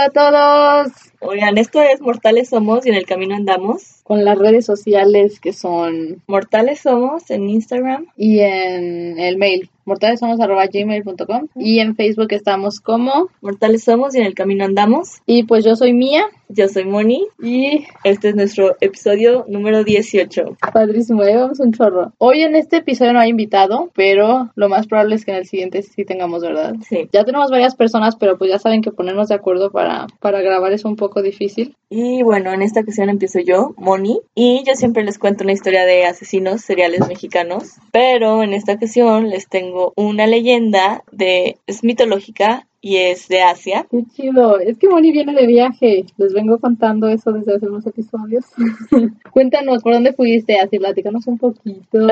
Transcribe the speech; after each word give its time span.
Hola. 0.00 0.06
A 0.06 0.10
todos. 0.10 0.92
Oigan, 1.20 1.58
esto 1.58 1.82
es 1.82 2.00
Mortales 2.00 2.48
Somos 2.48 2.86
y 2.86 2.88
en 2.88 2.94
el 2.94 3.04
camino 3.04 3.34
andamos. 3.34 3.99
Con 4.10 4.24
las 4.24 4.36
redes 4.36 4.66
sociales 4.66 5.38
que 5.38 5.52
son 5.52 6.20
Mortales 6.26 6.80
Somos 6.80 7.30
en 7.30 7.48
Instagram. 7.48 8.06
y 8.16 8.40
en 8.40 9.20
el 9.20 9.36
mail 9.36 9.70
mortalesomos.gmail.com 9.86 11.48
y 11.56 11.80
en 11.80 11.96
Facebook 11.96 12.28
estamos 12.30 12.80
como 12.80 13.28
Mortales 13.40 13.84
Somos 13.84 14.14
y 14.14 14.18
en 14.18 14.26
el 14.26 14.34
camino 14.34 14.64
andamos. 14.64 15.20
y 15.26 15.44
pues 15.44 15.64
yo 15.64 15.74
soy 15.76 15.92
Mía 15.92 16.26
Yo 16.48 16.68
soy 16.68 16.84
Moni. 16.84 17.24
y 17.42 17.84
Este 18.04 18.30
es 18.30 18.34
nuestro 18.36 18.76
episodio 18.80 19.44
número 19.48 19.84
18. 19.84 20.56
padrísimo, 20.72 21.22
ya 21.24 21.38
vamos 21.40 21.60
un 21.60 21.72
chorro. 21.72 22.12
Hoy 22.18 22.42
en 22.42 22.56
este 22.56 22.78
episodio 22.78 23.12
no 23.12 23.20
hay 23.20 23.30
invitado, 23.30 23.90
pero 23.94 24.50
lo 24.56 24.68
más 24.68 24.86
probable 24.88 25.14
es 25.14 25.24
que 25.24 25.30
en 25.32 25.38
el 25.38 25.46
siguiente 25.46 25.82
sí 25.82 26.04
tengamos, 26.04 26.42
¿verdad? 26.42 26.74
Sí. 26.88 27.08
Ya 27.12 27.24
tenemos 27.24 27.50
varias 27.50 27.74
personas, 27.76 28.16
pero 28.16 28.38
pues 28.38 28.50
ya 28.50 28.58
saben 28.58 28.82
que 28.82 28.90
ponernos 28.92 29.28
de 29.28 29.36
acuerdo 29.36 29.70
para, 29.70 30.06
para 30.20 30.40
grabar 30.40 30.72
es 30.72 30.84
un 30.84 30.96
poco 30.96 31.22
difícil. 31.22 31.76
Y 31.88 32.22
bueno, 32.22 32.52
en 32.52 32.62
esta 32.62 32.80
ocasión 32.80 33.08
empiezo 33.08 33.40
yo, 33.40 33.74
Moni, 33.76 33.99
y 34.34 34.62
yo 34.66 34.74
siempre 34.74 35.04
les 35.04 35.18
cuento 35.18 35.44
una 35.44 35.52
historia 35.52 35.84
de 35.84 36.04
asesinos 36.04 36.62
seriales 36.62 37.06
mexicanos, 37.08 37.76
pero 37.92 38.42
en 38.42 38.52
esta 38.52 38.74
ocasión 38.74 39.30
les 39.30 39.48
tengo 39.48 39.92
una 39.96 40.26
leyenda 40.26 41.02
de 41.12 41.58
es 41.66 41.84
mitológica 41.84 42.66
y 42.80 42.96
es 42.96 43.28
de 43.28 43.42
Asia. 43.42 43.86
Qué 43.90 44.04
chido. 44.14 44.58
Es 44.58 44.78
que 44.78 44.88
Moni 44.88 45.12
viene 45.12 45.34
de 45.34 45.46
viaje. 45.46 46.04
Les 46.16 46.32
vengo 46.32 46.58
contando 46.58 47.08
eso 47.08 47.30
desde 47.32 47.54
hace 47.54 47.66
unos 47.66 47.86
episodios. 47.86 48.46
Cuéntanos, 49.32 49.82
¿por 49.82 49.92
dónde 49.92 50.14
fuiste? 50.14 50.58
Así, 50.58 50.78
platícanos 50.78 51.26
un 51.26 51.38
poquito. 51.38 51.98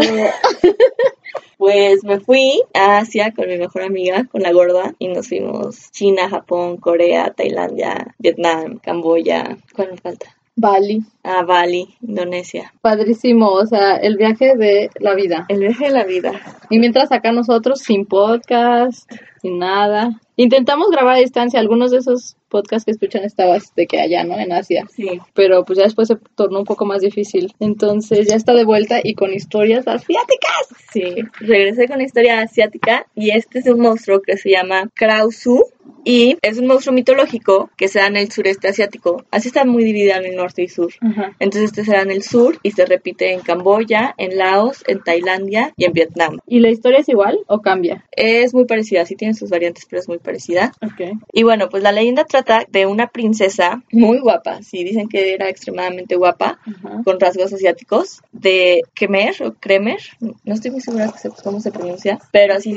Pues 1.58 2.05
me 2.05 2.20
fui 2.20 2.62
a 2.73 2.98
Asia 2.98 3.34
con 3.34 3.48
mi 3.48 3.58
mejor 3.58 3.83
amiga, 3.83 4.25
con 4.30 4.42
la 4.42 4.52
gorda, 4.52 4.95
y 5.00 5.08
nos 5.08 5.27
fuimos 5.27 5.91
China, 5.91 6.28
Japón, 6.28 6.77
Corea, 6.77 7.33
Tailandia, 7.36 8.14
Vietnam, 8.19 8.78
Camboya, 8.78 9.58
¿cuál 9.75 9.91
me 9.91 9.97
falta? 9.97 10.38
Bali. 10.59 11.03
A 11.23 11.42
Bali, 11.45 11.95
Indonesia. 12.03 12.73
Padrísimo. 12.81 13.51
O 13.51 13.67
sea, 13.67 13.97
el 13.97 14.17
viaje 14.17 14.56
de 14.56 14.91
la 14.98 15.14
vida. 15.14 15.47
El 15.48 15.61
viaje 15.61 15.87
de 15.87 15.91
la 15.91 16.05
vida. 16.05 16.33
Y 16.69 16.78
mientras 16.78 17.12
acá 17.12 17.33
nosotros, 17.33 17.81
sin 17.81 18.06
podcast, 18.06 19.11
sin 19.41 19.59
nada. 19.59 20.20
Intentamos 20.36 20.91
grabar 20.91 21.17
a 21.17 21.20
distancia. 21.20 21.61
Algunos 21.61 21.91
de 21.91 21.98
esos 21.98 22.36
podcasts 22.49 22.85
que 22.85 22.93
escuchan 22.93 23.25
estabas 23.25 23.75
de 23.75 23.87
que 23.87 24.01
allá, 24.01 24.25
¿no? 24.25 24.39
En 24.39 24.53
Asia. 24.53 24.87
Sí. 24.95 25.21
Pero 25.35 25.65
pues 25.65 25.79
ya 25.79 25.85
después 25.85 26.09
se 26.09 26.17
tornó 26.35 26.61
un 26.61 26.65
poco 26.65 26.85
más 26.85 27.03
difícil. 27.03 27.53
Entonces 27.61 28.29
ya 28.29 28.37
está 28.37 28.55
de 28.55 28.65
vuelta 28.65 29.01
y 29.03 29.15
con 29.15 29.33
historias 29.33 29.87
asiáticas. 29.87 30.69
Sí, 30.93 31.17
regresé 31.41 31.89
con 31.89 32.01
historia 32.01 32.41
asiática 32.41 33.07
y 33.15 33.31
este 33.31 33.61
es 33.61 33.67
un 33.67 33.81
monstruo 33.81 34.21
que 34.21 34.37
se 34.37 34.51
llama 34.51 34.91
Krausu 34.95 35.65
y 36.05 36.39
es 36.43 36.59
un 36.59 36.67
monstruo 36.67 36.95
mitológico 36.95 37.71
que 37.77 37.89
se 37.89 37.99
da 37.99 38.07
en 38.07 38.17
el 38.17 38.31
sureste 38.31 38.69
asiático. 38.69 39.25
Así 39.31 39.49
está 39.49 39.65
muy 39.65 39.85
dividida 39.85 40.17
en 40.17 40.27
el 40.27 40.37
norte 40.37 40.63
y 40.63 40.69
sur. 40.69 40.93
Ajá. 41.01 41.37
Entonces 41.39 41.71
este 41.71 41.85
se 41.85 41.93
da 41.93 42.03
en 42.03 42.11
el 42.11 42.23
sur 42.23 42.59
y 42.63 42.71
se 42.71 42.87
repite 42.87 43.33
en 43.33 43.41
Camboya, 43.41 44.15
en 44.17 44.39
Laos, 44.39 44.85
en 44.87 45.03
Tailandia 45.03 45.73
y 45.77 45.85
en 45.85 45.93
Vietnam. 45.93 46.39
¿Y 46.47 46.61
la 46.61 46.71
historia 46.71 47.01
es 47.01 47.09
igual 47.09 47.39
o 47.47 47.61
cambia? 47.61 48.05
Es 48.13 48.55
muy 48.55 48.65
parecida, 48.65 49.05
sí 49.05 49.17
tiene 49.17 49.35
sus 49.35 49.51
variantes, 49.51 49.87
pero 49.89 50.01
es 50.01 50.09
muy 50.09 50.19
parecida. 50.19 50.73
Ok. 50.83 51.19
Y 51.33 51.43
bueno, 51.43 51.69
pues 51.69 51.83
la 51.83 51.93
leyenda 51.93 52.25
trata 52.42 52.67
de 52.70 52.86
una 52.86 53.08
princesa 53.08 53.83
muy 53.92 54.19
guapa, 54.19 54.63
sí, 54.63 54.85
dicen 54.85 55.08
que 55.08 55.35
era 55.35 55.48
extremadamente 55.48 56.17
guapa, 56.17 56.58
con 57.05 57.18
rasgos 57.20 57.52
asiáticos, 57.52 58.23
de 58.33 58.83
Khmer 58.95 59.42
o 59.42 59.55
Kremer, 59.55 59.98
no 60.20 60.55
estoy 60.55 60.70
muy 60.70 60.80
segura 60.80 61.08
se- 61.17 61.30
cómo 61.42 61.61
se 61.61 61.70
pronuncia, 61.73 62.18
pero 62.33 62.55
así 62.55 62.74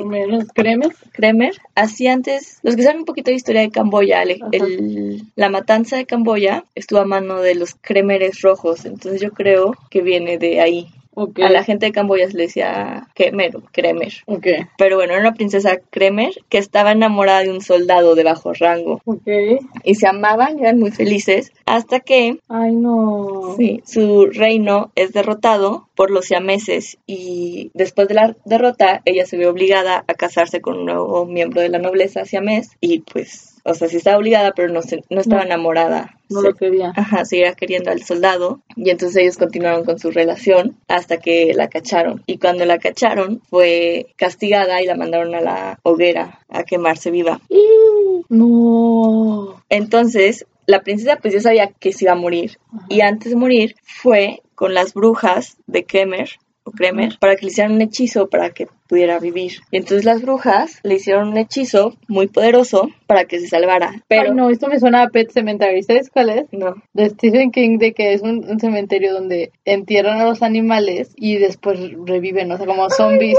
cremes. 0.53 0.95
Kremer, 1.11 1.53
así 1.75 2.07
antes, 2.07 2.59
los 2.63 2.75
que 2.75 2.83
saben 2.83 2.99
un 2.99 3.05
poquito 3.05 3.31
de 3.31 3.35
historia 3.37 3.61
de 3.61 3.69
Camboya, 3.71 4.23
el- 4.23 4.41
el- 4.51 5.23
la 5.35 5.49
matanza 5.49 5.97
de 5.97 6.05
Camboya 6.05 6.63
estuvo 6.75 6.99
a 6.99 7.05
mano 7.05 7.41
de 7.41 7.55
los 7.55 7.75
Kremeres 7.75 8.41
rojos, 8.41 8.85
entonces 8.85 9.21
yo 9.21 9.31
creo 9.31 9.75
que 9.89 10.01
viene 10.01 10.37
de 10.37 10.61
ahí. 10.61 10.87
A 11.15 11.49
la 11.49 11.63
gente 11.63 11.85
de 11.85 11.91
Camboya 11.91 12.27
se 12.29 12.37
le 12.37 12.43
decía 12.43 13.07
Khmer 13.15 13.57
o 13.57 13.63
Kremer. 13.71 14.13
Ok. 14.27 14.47
Pero 14.77 14.95
bueno, 14.95 15.13
era 15.13 15.21
una 15.21 15.33
princesa 15.33 15.77
Kremer 15.89 16.31
que 16.49 16.57
estaba 16.57 16.91
enamorada 16.93 17.41
de 17.43 17.51
un 17.51 17.61
soldado 17.61 18.15
de 18.15 18.23
bajo 18.23 18.53
rango 18.53 19.01
Ok. 19.05 19.27
y 19.83 19.95
se 19.95 20.07
amaban 20.07 20.57
y 20.57 20.61
eran 20.61 20.79
muy 20.79 20.91
felices 20.91 21.51
hasta 21.65 21.99
que 21.99 22.37
Ay, 22.47 22.75
no. 22.75 23.55
sí, 23.57 23.81
su 23.85 24.27
reino 24.27 24.91
es 24.95 25.11
derrotado 25.13 25.87
por 25.95 26.11
los 26.11 26.25
siameses 26.25 26.97
y 27.05 27.71
después 27.73 28.07
de 28.07 28.13
la 28.15 28.35
derrota 28.45 29.01
ella 29.05 29.25
se 29.25 29.37
ve 29.37 29.47
obligada 29.47 30.03
a 30.07 30.13
casarse 30.13 30.61
con 30.61 30.77
un 30.79 30.85
nuevo 30.85 31.25
miembro 31.25 31.61
de 31.61 31.69
la 31.69 31.79
nobleza 31.79 32.25
siamés 32.25 32.71
y 32.79 32.99
pues, 32.99 33.50
o 33.63 33.73
sea, 33.73 33.87
sí 33.87 33.97
estaba 33.97 34.17
obligada 34.17 34.51
pero 34.55 34.71
no, 34.71 34.81
se- 34.81 35.03
no 35.09 35.21
estaba 35.21 35.41
No. 35.41 35.47
enamorada. 35.47 36.17
No 36.29 36.41
Se- 36.41 36.47
lo 36.47 36.55
quería. 36.55 36.93
Ajá, 36.95 37.25
seguía 37.25 37.53
queriendo 37.53 37.91
al 37.91 38.01
soldado 38.03 38.61
y 38.75 38.89
entonces 38.89 39.17
ellos 39.17 39.37
continuaron 39.37 39.83
con 39.83 39.99
su 39.99 40.11
relación 40.11 40.77
hasta 40.87 41.17
que 41.17 41.53
la 41.53 41.67
cacharon. 41.67 42.23
Y 42.25 42.37
cuando 42.37 42.65
la 42.65 42.77
cacharon 42.79 43.41
fue 43.49 44.07
castigada 44.15 44.81
y 44.81 44.85
la 44.85 44.95
mandaron 44.95 45.35
a 45.35 45.41
la 45.41 45.79
hoguera 45.83 46.39
a 46.49 46.63
quemarse 46.63 47.11
viva. 47.11 47.41
No. 48.29 49.61
Entonces 49.69 50.45
la 50.67 50.81
princesa 50.81 51.17
pues 51.21 51.33
ya 51.33 51.41
sabía 51.41 51.67
que 51.67 51.91
se 51.91 52.05
iba 52.05 52.13
a 52.13 52.15
morir 52.15 52.57
y 52.87 53.01
antes 53.01 53.31
de 53.31 53.35
morir 53.35 53.75
fue 53.83 54.41
con 54.55 54.73
las 54.73 54.93
brujas 54.93 55.57
de 55.67 55.85
Kremer 55.85 56.29
o 56.63 56.71
Kremer 56.71 57.17
para 57.19 57.35
que 57.35 57.45
le 57.45 57.51
hicieran 57.51 57.73
un 57.73 57.81
hechizo 57.81 58.29
para 58.29 58.51
que 58.51 58.67
pudiera 58.91 59.19
vivir. 59.19 59.53
Y 59.71 59.77
entonces 59.77 60.03
las 60.03 60.21
brujas 60.21 60.81
le 60.83 60.95
hicieron 60.95 61.29
un 61.29 61.37
hechizo 61.37 61.95
muy 62.09 62.27
poderoso 62.27 62.89
para 63.07 63.23
que 63.23 63.39
se 63.39 63.47
salvara. 63.47 64.03
Pero 64.09 64.23
Ay, 64.31 64.35
no, 64.35 64.49
esto 64.49 64.67
me 64.67 64.81
suena 64.81 65.03
a 65.03 65.07
Pet 65.07 65.31
Cemetery. 65.31 65.81
¿Sabes 65.81 66.09
cuál 66.09 66.29
es? 66.29 66.45
no. 66.51 66.75
De 66.91 67.09
Stephen 67.09 67.51
King, 67.51 67.77
de 67.77 67.93
que 67.93 68.11
es 68.11 68.21
un, 68.21 68.43
un 68.49 68.59
cementerio 68.59 69.13
donde 69.13 69.53
entierran 69.63 70.19
a 70.19 70.25
los 70.25 70.43
animales 70.43 71.13
y 71.15 71.37
después 71.37 71.79
reviven, 72.05 72.51
o 72.51 72.57
sea, 72.57 72.65
como 72.65 72.89
zombies. 72.89 73.37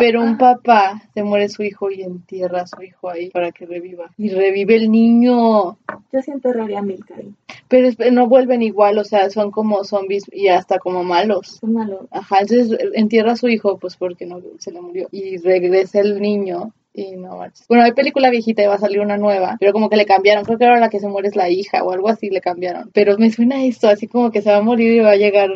Pero 0.00 0.20
un 0.20 0.36
papá 0.36 1.00
se 1.14 1.22
muere 1.22 1.48
su 1.48 1.62
hijo 1.62 1.90
y 1.92 2.02
entierra 2.02 2.62
a 2.62 2.66
su 2.66 2.82
hijo 2.82 3.08
ahí 3.08 3.30
para 3.30 3.52
que 3.52 3.66
reviva. 3.66 4.10
Y 4.18 4.30
revive 4.30 4.74
el 4.74 4.90
niño. 4.90 5.78
Yo 6.12 6.22
sí 6.24 6.32
enterraría 6.32 6.80
a 6.80 6.82
Milka 6.82 7.14
ahí. 7.16 7.32
Pero 7.68 7.86
es- 7.88 7.98
no 8.12 8.26
vuelven 8.26 8.62
igual, 8.62 8.96
o 8.98 9.04
sea, 9.04 9.28
son 9.30 9.50
como 9.50 9.84
zombies 9.84 10.24
y 10.32 10.48
hasta 10.48 10.78
como 10.78 11.04
malos. 11.04 11.58
Son 11.60 11.72
malos. 11.74 12.00
Ajá, 12.10 12.38
entonces 12.40 12.78
entierra 12.94 13.32
a 13.32 13.36
su 13.36 13.48
hijo, 13.48 13.78
pues 13.78 13.96
porque 13.96 14.24
no 14.26 14.40
se 14.58 14.72
le 14.72 14.80
murió. 14.88 15.08
Y 15.12 15.36
regresa 15.38 16.00
el 16.00 16.20
niño. 16.20 16.72
Y 16.92 17.12
no 17.12 17.36
manches. 17.36 17.68
Bueno, 17.68 17.84
hay 17.84 17.92
película 17.92 18.30
viejita 18.30 18.62
y 18.62 18.66
va 18.66 18.74
a 18.74 18.78
salir 18.78 18.98
una 18.98 19.16
nueva, 19.16 19.56
pero 19.60 19.72
como 19.72 19.88
que 19.88 19.96
le 19.96 20.04
cambiaron. 20.04 20.44
Creo 20.44 20.58
que 20.58 20.64
ahora 20.64 20.80
la 20.80 20.90
que 20.90 20.98
se 20.98 21.06
muere 21.06 21.28
es 21.28 21.36
la 21.36 21.48
hija 21.48 21.84
o 21.84 21.92
algo 21.92 22.08
así 22.08 22.28
le 22.28 22.40
cambiaron. 22.40 22.90
Pero 22.92 23.16
me 23.18 23.30
suena 23.30 23.64
esto, 23.64 23.88
así 23.88 24.08
como 24.08 24.32
que 24.32 24.42
se 24.42 24.50
va 24.50 24.56
a 24.56 24.62
morir 24.62 24.92
y 24.92 25.00
va 25.00 25.12
a 25.12 25.16
llegar. 25.16 25.50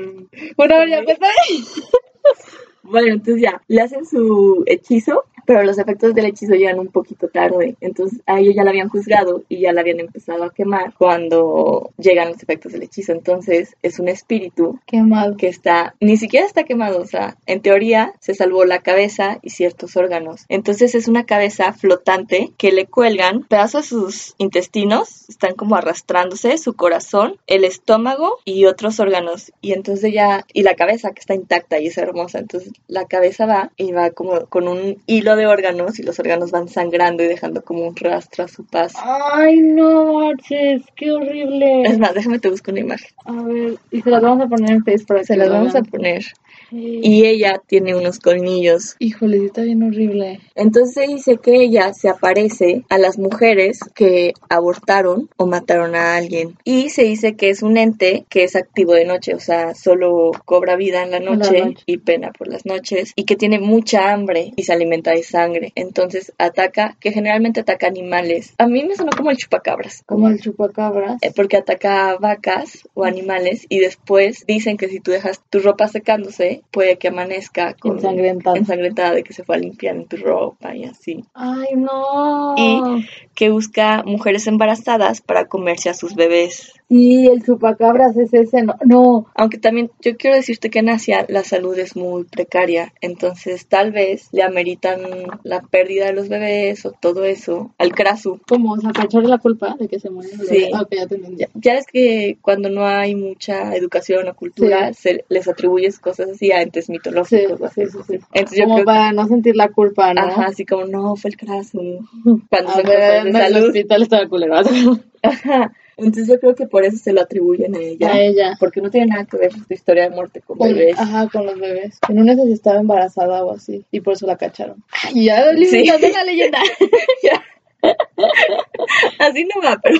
Bueno, 0.56 0.86
ya 0.86 1.02
Bueno, 2.84 3.14
entonces 3.14 3.42
ya, 3.42 3.62
le 3.68 3.80
hacen 3.80 4.04
su 4.04 4.64
hechizo, 4.66 5.24
pero 5.52 5.64
los 5.64 5.78
efectos 5.78 6.14
del 6.14 6.24
hechizo 6.24 6.54
llegan 6.54 6.78
un 6.78 6.88
poquito 6.88 7.28
tarde. 7.28 7.76
Entonces 7.82 8.20
a 8.24 8.40
ella 8.40 8.52
ya 8.56 8.64
la 8.64 8.70
habían 8.70 8.88
juzgado 8.88 9.42
y 9.50 9.60
ya 9.60 9.74
la 9.74 9.82
habían 9.82 10.00
empezado 10.00 10.44
a 10.44 10.50
quemar 10.50 10.94
cuando 10.96 11.90
llegan 11.98 12.30
los 12.30 12.42
efectos 12.42 12.72
del 12.72 12.84
hechizo. 12.84 13.12
Entonces 13.12 13.76
es 13.82 13.98
un 13.98 14.08
espíritu 14.08 14.80
Qué 14.86 15.02
mal. 15.02 15.36
que 15.36 15.48
está, 15.48 15.94
ni 16.00 16.16
siquiera 16.16 16.46
está 16.46 16.64
quemado, 16.64 17.02
o 17.02 17.06
sea, 17.06 17.36
en 17.44 17.60
teoría 17.60 18.14
se 18.20 18.32
salvó 18.32 18.64
la 18.64 18.78
cabeza 18.78 19.40
y 19.42 19.50
ciertos 19.50 19.94
órganos. 19.94 20.46
Entonces 20.48 20.94
es 20.94 21.06
una 21.06 21.26
cabeza 21.26 21.74
flotante 21.74 22.52
que 22.56 22.72
le 22.72 22.86
cuelgan 22.86 23.42
pedazos 23.42 23.82
de 23.82 23.88
sus 23.88 24.34
intestinos, 24.38 25.28
están 25.28 25.54
como 25.54 25.76
arrastrándose, 25.76 26.56
su 26.56 26.72
corazón, 26.72 27.36
el 27.46 27.64
estómago 27.64 28.38
y 28.46 28.64
otros 28.64 29.00
órganos. 29.00 29.52
Y 29.60 29.72
entonces 29.72 30.14
ya, 30.14 30.46
y 30.54 30.62
la 30.62 30.76
cabeza 30.76 31.10
que 31.10 31.20
está 31.20 31.34
intacta 31.34 31.78
y 31.78 31.88
es 31.88 31.98
hermosa. 31.98 32.38
Entonces 32.38 32.72
la 32.88 33.04
cabeza 33.04 33.44
va 33.44 33.70
y 33.76 33.92
va 33.92 34.10
como 34.12 34.46
con 34.46 34.66
un 34.66 34.96
hilo 35.06 35.36
de 35.36 35.41
órganos 35.46 35.98
y 35.98 36.02
los 36.02 36.18
órganos 36.18 36.50
van 36.50 36.68
sangrando 36.68 37.22
y 37.22 37.28
dejando 37.28 37.62
como 37.62 37.86
un 37.86 37.96
rastro 37.96 38.44
a 38.44 38.48
su 38.48 38.64
paso. 38.64 38.98
Ay, 39.02 39.60
no 39.60 40.20
manches, 40.20 40.82
qué 40.96 41.12
horrible. 41.12 41.82
Es 41.82 41.98
más, 41.98 42.14
déjame 42.14 42.38
te 42.38 42.48
busco 42.48 42.70
una 42.70 42.80
imagen. 42.80 43.10
A 43.24 43.42
ver, 43.42 43.74
y 43.90 44.02
se 44.02 44.10
las 44.10 44.22
vamos 44.22 44.46
a 44.46 44.48
poner 44.48 44.70
en 44.70 44.84
Face 44.84 45.04
para 45.06 45.24
Se 45.24 45.34
que 45.34 45.38
las 45.38 45.50
vamos 45.50 45.74
a 45.74 45.82
poner. 45.82 46.22
Sí. 46.70 47.00
Y 47.02 47.26
ella 47.26 47.60
tiene 47.66 47.94
unos 47.94 48.18
colmillos 48.18 48.96
Híjole, 48.98 49.44
está 49.44 49.62
bien 49.62 49.82
horrible. 49.82 50.40
Entonces 50.54 50.94
se 50.94 51.12
dice 51.12 51.36
que 51.38 51.56
ella 51.56 51.92
se 51.92 52.08
aparece 52.08 52.84
a 52.88 52.98
las 52.98 53.18
mujeres 53.18 53.80
que 53.94 54.32
abortaron 54.48 55.28
o 55.36 55.46
mataron 55.46 55.94
a 55.94 56.16
alguien. 56.16 56.56
Y 56.64 56.90
se 56.90 57.02
dice 57.02 57.34
que 57.34 57.50
es 57.50 57.62
un 57.62 57.76
ente 57.76 58.24
que 58.28 58.44
es 58.44 58.56
activo 58.56 58.92
de 58.92 59.04
noche, 59.04 59.34
o 59.34 59.40
sea, 59.40 59.74
solo 59.74 60.30
cobra 60.44 60.76
vida 60.76 61.02
en 61.02 61.10
la 61.10 61.20
la 61.20 61.36
noche, 61.36 61.64
noche. 61.64 61.82
y 61.86 61.98
pena 61.98 62.32
por 62.36 62.48
las 62.48 62.66
noches, 62.66 63.12
y 63.16 63.24
que 63.24 63.36
tiene 63.36 63.58
mucha 63.58 64.12
hambre 64.12 64.52
y 64.56 64.62
se 64.62 64.72
alimenta 64.72 65.12
de 65.12 65.21
sangre. 65.22 65.72
Entonces 65.74 66.32
ataca, 66.38 66.96
que 67.00 67.12
generalmente 67.12 67.60
ataca 67.60 67.86
animales. 67.86 68.54
A 68.58 68.66
mí 68.66 68.84
me 68.84 68.94
sonó 68.96 69.10
como 69.16 69.30
el 69.30 69.36
chupacabras. 69.36 70.02
Como 70.06 70.28
el 70.28 70.40
chupacabras. 70.40 71.22
Eh, 71.22 71.32
porque 71.34 71.56
ataca 71.56 72.16
vacas 72.18 72.88
o 72.94 73.04
animales 73.04 73.66
y 73.68 73.78
después 73.78 74.44
dicen 74.46 74.76
que 74.76 74.88
si 74.88 75.00
tú 75.00 75.10
dejas 75.10 75.40
tu 75.50 75.60
ropa 75.60 75.88
secándose, 75.88 76.62
puede 76.70 76.96
que 76.96 77.08
amanezca 77.08 77.74
con 77.74 77.96
Ensangrentada. 77.96 78.56
ensangrentada 78.56 79.12
de 79.14 79.22
que 79.22 79.32
se 79.32 79.44
fue 79.44 79.56
a 79.56 79.58
limpiar 79.58 79.96
en 79.96 80.06
tu 80.06 80.16
ropa 80.16 80.74
y 80.74 80.84
así. 80.84 81.24
Ay, 81.34 81.68
no. 81.76 82.54
Y- 82.56 83.06
Que 83.34 83.50
busca 83.50 84.02
mujeres 84.04 84.46
embarazadas 84.46 85.20
para 85.20 85.46
comerse 85.46 85.88
a 85.88 85.94
sus 85.94 86.14
bebés. 86.14 86.72
Sí, 86.88 87.26
el 87.26 87.42
chupacabras 87.42 88.14
es 88.18 88.34
ese, 88.34 88.62
no. 88.62 88.74
No. 88.84 89.26
Aunque 89.34 89.56
también 89.56 89.90
yo 90.02 90.14
quiero 90.18 90.36
decirte 90.36 90.68
que 90.68 90.80
en 90.80 90.90
Asia 90.90 91.24
la 91.30 91.42
salud 91.42 91.78
es 91.78 91.96
muy 91.96 92.24
precaria, 92.24 92.92
entonces 93.00 93.66
tal 93.66 93.92
vez 93.92 94.28
le 94.32 94.42
ameritan 94.42 95.00
la 95.42 95.62
pérdida 95.62 96.06
de 96.06 96.12
los 96.12 96.28
bebés 96.28 96.84
o 96.84 96.92
todo 96.92 97.24
eso 97.24 97.72
al 97.78 97.92
krasu. 97.94 98.40
¿Cómo? 98.46 98.72
O 98.74 98.80
sea, 98.80 98.90
para 98.90 99.06
echarle 99.06 99.28
la 99.28 99.38
culpa 99.38 99.74
de 99.78 99.88
que 99.88 99.98
se 99.98 100.10
mueren. 100.10 100.36
los 100.36 100.46
Sí. 100.48 100.68
Ah, 100.74 100.82
ok, 100.82 100.92
ya. 101.38 101.48
Ya 101.54 101.74
es 101.74 101.86
que 101.86 102.36
cuando 102.42 102.68
no 102.68 102.84
hay 102.86 103.14
mucha 103.14 103.74
educación 103.74 104.28
o 104.28 104.34
cultura, 104.34 104.92
se 104.92 105.24
les 105.30 105.48
atribuyes 105.48 105.98
cosas 105.98 106.28
así 106.30 106.52
a 106.52 106.60
entes 106.60 106.86
Sí, 106.86 106.92
mitológicos. 106.92 107.72
sí, 107.74 107.86
sí, 107.86 107.98
sí. 108.06 108.18
Entonces 108.34 108.58
yo 108.58 108.64
Como 108.64 108.74
creo 108.76 108.84
que 108.84 108.84
para 108.84 109.12
no 109.12 109.26
sentir 109.28 109.56
la 109.56 109.68
culpa, 109.70 110.12
¿no? 110.12 110.20
Ajá, 110.22 110.46
así 110.48 110.66
como, 110.66 110.84
no, 110.84 111.16
fue 111.16 111.30
el 111.30 111.36
krasu. 111.38 112.00
Cuando 112.50 112.70
A 112.70 112.74
son 112.74 112.82
ver, 112.84 113.21
de 113.24 113.46
el 113.46 113.56
hospital 113.56 114.02
estaba 114.02 114.28
culero. 114.28 114.54
Ajá. 115.22 115.72
Entonces 115.96 116.26
yo 116.26 116.40
creo 116.40 116.54
que 116.54 116.66
por 116.66 116.84
eso 116.84 116.96
se 116.96 117.12
lo 117.12 117.20
atribuyen 117.20 117.76
a 117.76 117.78
ella. 117.78 118.12
A 118.12 118.20
ella. 118.20 118.56
Porque 118.58 118.80
no 118.80 118.90
tiene 118.90 119.08
nada 119.08 119.24
que 119.26 119.36
ver 119.36 119.52
su 119.52 119.72
historia 119.72 120.04
de 120.04 120.10
muerte 120.10 120.40
con 120.40 120.58
Con- 120.58 120.68
bebés. 120.68 120.98
Ajá, 120.98 121.28
con 121.28 121.46
los 121.46 121.58
bebés. 121.58 121.98
En 122.08 122.18
una 122.18 122.34
vez 122.34 122.46
estaba 122.48 122.80
embarazada 122.80 123.44
o 123.44 123.52
así. 123.52 123.84
Y 123.92 124.00
por 124.00 124.14
eso 124.14 124.26
la 124.26 124.36
cacharon. 124.36 124.82
Ay, 125.04 125.26
ya 125.26 125.48
alimentando 125.48 126.08
la 126.08 126.24
leyenda. 126.24 126.58
Así 129.18 129.44
no 129.44 129.60
va, 129.62 129.80
pero 129.82 129.98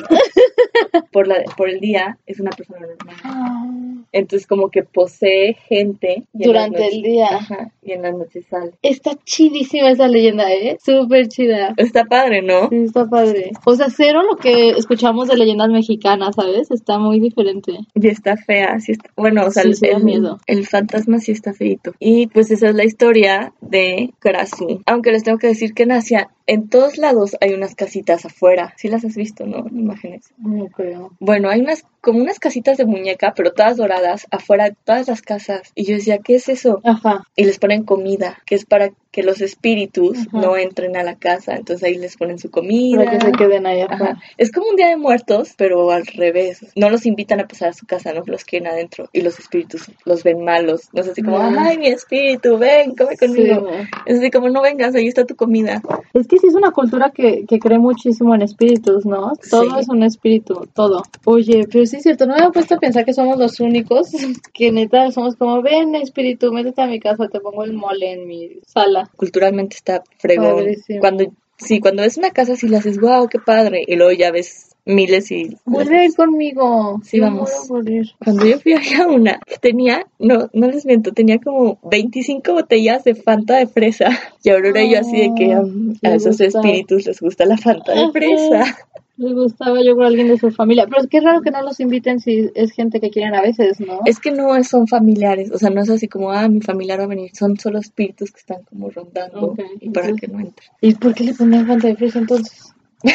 por, 1.23 1.29
la, 1.29 1.43
por 1.57 1.69
el 1.69 1.81
día 1.81 2.19
es 2.27 2.41
una 2.41 2.51
persona 2.51 2.81
normal. 2.81 4.05
Entonces 4.13 4.47
como 4.47 4.69
que 4.71 4.83
posee 4.83 5.55
gente. 5.69 6.25
y 6.35 6.45
Durante 6.45 6.79
noches- 6.81 6.95
el 6.95 7.03
día. 7.03 7.29
Ajá, 7.31 7.71
y 7.83 7.93
en 7.93 8.03
las 8.03 8.15
noches 8.15 8.45
sale. 8.51 8.73
Está 8.83 9.13
chidísima 9.25 9.91
esa 9.91 10.07
leyenda, 10.09 10.53
¿eh? 10.53 10.77
Súper 10.85 11.29
chida. 11.29 11.73
Está 11.77 12.05
padre, 12.05 12.43
¿no? 12.43 12.69
Sí, 12.69 12.77
está 12.77 13.09
padre. 13.09 13.53
O 13.65 13.75
sea, 13.75 13.87
cero 13.89 14.23
lo 14.29 14.37
que 14.37 14.71
escuchamos 14.71 15.29
de 15.29 15.37
leyendas 15.37 15.69
mexicanas, 15.71 16.35
¿sabes? 16.37 16.71
Está 16.71 16.99
muy 16.99 17.21
diferente. 17.21 17.73
Y 17.95 18.09
está 18.09 18.37
fea, 18.37 18.79
sí 18.81 18.93
está... 18.93 19.11
Bueno, 19.17 19.47
o 19.47 19.51
sea, 19.51 19.63
Sí, 19.63 19.87
el- 19.87 20.05
miedo. 20.05 20.39
el 20.47 20.67
fantasma 20.67 21.19
sí 21.19 21.33
está 21.33 21.55
feito. 21.55 21.93
Y 21.99 22.27
pues 22.27 22.51
esa 22.51 22.69
es 22.69 22.75
la 22.75 22.85
historia 22.85 23.53
de 23.63 24.13
Krasu. 24.19 24.83
Aunque 24.87 25.13
les 25.13 25.23
tengo 25.25 25.39
que 25.39 25.47
decir 25.47 25.73
que 25.73 25.85
en 25.85 25.93
Asia, 25.93 26.29
en 26.47 26.69
todos 26.69 26.99
lados 26.99 27.37
hay 27.41 27.55
unas 27.55 27.75
casitas 27.75 28.27
afuera. 28.27 28.75
Sí 28.77 28.89
las 28.89 29.05
has 29.05 29.15
visto, 29.17 29.47
¿no? 29.47 29.65
Imágenes. 29.71 30.35
No 30.39 30.67
creo. 30.67 31.12
Bueno, 31.21 31.49
hay 31.51 31.61
unas 31.61 31.85
como 32.03 32.19
unas 32.21 32.39
casitas 32.39 32.77
de 32.77 32.85
muñeca, 32.85 33.33
pero 33.35 33.53
todas 33.53 33.77
doradas, 33.77 34.27
afuera 34.31 34.65
de 34.65 34.77
todas 34.85 35.09
las 35.09 35.23
casas. 35.23 35.71
Y 35.75 35.85
yo 35.85 35.95
decía, 35.95 36.19
¿qué 36.19 36.35
es 36.35 36.49
eso? 36.49 36.81
Ajá. 36.85 37.23
Y 37.37 37.45
les 37.45 37.59
ponen 37.59 37.85
comida, 37.85 38.39
que 38.45 38.57
es 38.57 38.65
para 38.67 38.91
que 39.13 39.23
los 39.23 39.43
espíritus 39.43 40.19
Ajá. 40.19 40.29
no 40.41 40.57
entren 40.57 40.97
a 40.97 41.03
la 41.03 41.17
casa. 41.17 41.55
Entonces 41.55 41.85
ahí 41.87 41.97
les 41.97 42.17
ponen 42.17 42.39
su 42.39 42.51
comida. 42.51 43.05
Para 43.05 43.11
que 43.19 43.27
se 43.27 43.33
queden 43.33 43.67
ahí 43.67 43.81
Ajá. 43.83 43.95
afuera. 43.95 44.19
Es 44.39 44.51
como 44.51 44.69
un 44.71 44.77
día 44.77 44.89
de 44.89 44.97
muertos, 44.97 45.53
pero 45.57 45.91
al 45.91 46.07
revés. 46.07 46.67
No 46.77 46.89
los 46.91 47.05
invitan 47.07 47.39
a 47.41 47.47
pasar 47.47 47.69
a 47.69 47.73
su 47.75 47.87
casa, 47.87 48.13
no 48.15 48.23
los 48.27 48.45
quieren 48.45 48.69
adentro. 48.69 49.09
Y 49.13 49.21
los 49.21 49.39
espíritus 49.39 49.83
los 50.07 50.23
ven 50.25 50.43
malos. 50.45 50.89
No 50.95 51.03
es 51.03 51.09
así 51.09 51.23
como, 51.23 51.39
ay, 51.39 51.79
mi 51.79 51.89
espíritu, 51.89 52.57
ven, 52.59 52.95
come 52.97 53.17
conmigo. 53.19 53.69
Sí. 53.71 53.89
Es 54.07 54.19
así 54.19 54.31
como, 54.31 54.49
no 54.49 54.63
vengas, 54.63 54.95
ahí 54.95 55.07
está 55.09 55.25
tu 55.27 55.37
comida. 55.37 55.83
Es 56.15 56.27
que 56.27 56.39
sí 56.39 56.47
es 56.49 56.55
una 56.55 56.71
cultura 56.73 57.11
que, 57.15 57.45
que 57.47 57.59
cree 57.59 57.79
muchísimo 57.79 58.35
en 58.35 58.43
espíritus, 58.43 59.05
¿no? 59.07 59.33
Todo 59.51 59.63
Sí. 59.75 59.81
es 59.81 59.89
un 59.91 60.03
espíritu, 60.03 60.67
todo. 60.75 61.03
Oye, 61.27 61.67
pero 61.71 61.85
sí 61.93 61.99
es 61.99 62.03
cierto, 62.05 62.27
no 62.27 62.33
me 62.33 62.41
había 62.41 62.53
puesto 62.53 62.75
a 62.75 62.79
pensar 62.79 63.05
que 63.05 63.13
somos 63.13 63.39
los 63.39 63.61
únicos 63.61 64.11
que 64.55 64.73
neta 64.73 65.11
somos 65.13 65.37
como, 65.37 65.61
ven 65.61 65.95
espíritu, 65.95 66.51
métete 66.51 66.81
a 66.81 66.87
mi 66.87 66.99
casa, 66.99 67.29
te 67.29 67.39
pongo 67.39 67.65
el 67.65 67.75
mole 67.75 68.13
en 68.13 68.27
mi 68.27 68.61
sala. 68.67 69.11
Culturalmente 69.17 69.77
está 69.77 70.03
fregón. 70.19 70.57
Padrísimo. 70.57 71.01
Cuando, 71.01 71.25
sí, 71.59 71.81
cuando 71.81 72.03
ves 72.03 72.17
una 72.17 72.31
casa 72.31 72.55
así, 72.55 72.67
la 72.67 72.79
haces, 72.79 72.99
wow, 72.99 73.29
qué 73.29 73.39
padre. 73.39 73.85
Y 73.87 73.97
luego 73.97 74.13
ya 74.13 74.31
ves 74.31 74.71
miles 74.87 75.31
y... 75.31 75.59
Vuelve 75.67 75.99
a 75.99 76.05
ir 76.07 76.15
conmigo. 76.15 76.99
Sí, 77.05 77.21
vamos. 77.21 77.51
Cuando 77.69 78.47
yo 78.47 78.59
fui 78.59 78.73
a 78.73 79.07
una, 79.07 79.39
tenía, 79.61 80.07
no, 80.19 80.49
no 80.55 80.69
les 80.69 80.87
miento, 80.87 81.13
tenía 81.13 81.39
como 81.39 81.79
25 81.85 82.55
botellas 82.55 83.05
de 83.05 83.15
Fanta 83.15 83.57
de 83.57 83.67
fresa. 83.67 84.09
Y 84.43 84.51
Aurora 84.51 84.83
y 84.83 84.93
yo 84.93 85.01
así 85.01 85.17
de 85.19 85.35
que 85.37 85.57
um, 85.57 85.95
a 86.03 86.15
esos 86.15 86.39
gusta. 86.39 86.47
espíritus 86.47 87.07
les 87.07 87.21
gusta 87.21 87.45
la 87.45 87.59
Fanta 87.59 87.93
de 87.93 88.11
fresa. 88.13 88.79
Les 89.23 89.35
gustaba 89.35 89.81
yo 89.83 89.95
con 89.95 90.05
alguien 90.05 90.29
de 90.29 90.37
su 90.39 90.51
familia. 90.51 90.87
Pero 90.89 91.01
es 91.03 91.07
que 91.07 91.19
es 91.19 91.25
raro 91.25 91.43
que 91.43 91.51
no 91.53 91.63
los 91.63 91.79
inviten 91.79 92.19
si 92.19 92.51
es 92.55 92.73
gente 92.73 93.01
que 93.01 93.11
quieren 93.11 93.35
a 93.35 93.41
veces, 93.43 93.79
¿no? 93.81 94.01
Es 94.05 94.19
que 94.19 94.33
no 94.33 94.63
son 94.65 94.89
familiares, 94.89 95.51
o 95.53 95.59
sea, 95.59 95.71
no 95.71 95.81
es 95.81 95.91
así 95.91 96.09
como, 96.09 96.33
ah, 96.33 96.49
mi 96.49 96.61
familiar 96.61 96.99
va 96.99 97.05
a 97.05 97.09
venir, 97.09 97.31
son 97.35 97.57
solo 97.57 97.79
espíritus 97.79 98.33
que 98.33 98.41
están 98.41 98.63
como 98.65 98.91
rondando 98.91 99.55
y 99.81 99.91
para 99.91 100.09
entonces- 100.09 100.21
que 100.21 100.27
no 100.27 100.41
entren. 100.41 100.69
¿Y 100.81 100.95
por 100.95 101.15
qué 101.15 101.25
le 101.25 101.35
ponían 101.35 101.67
Fanta 101.67 101.87
de 101.89 101.97
fresa 101.97 102.19
entonces? 102.19 102.75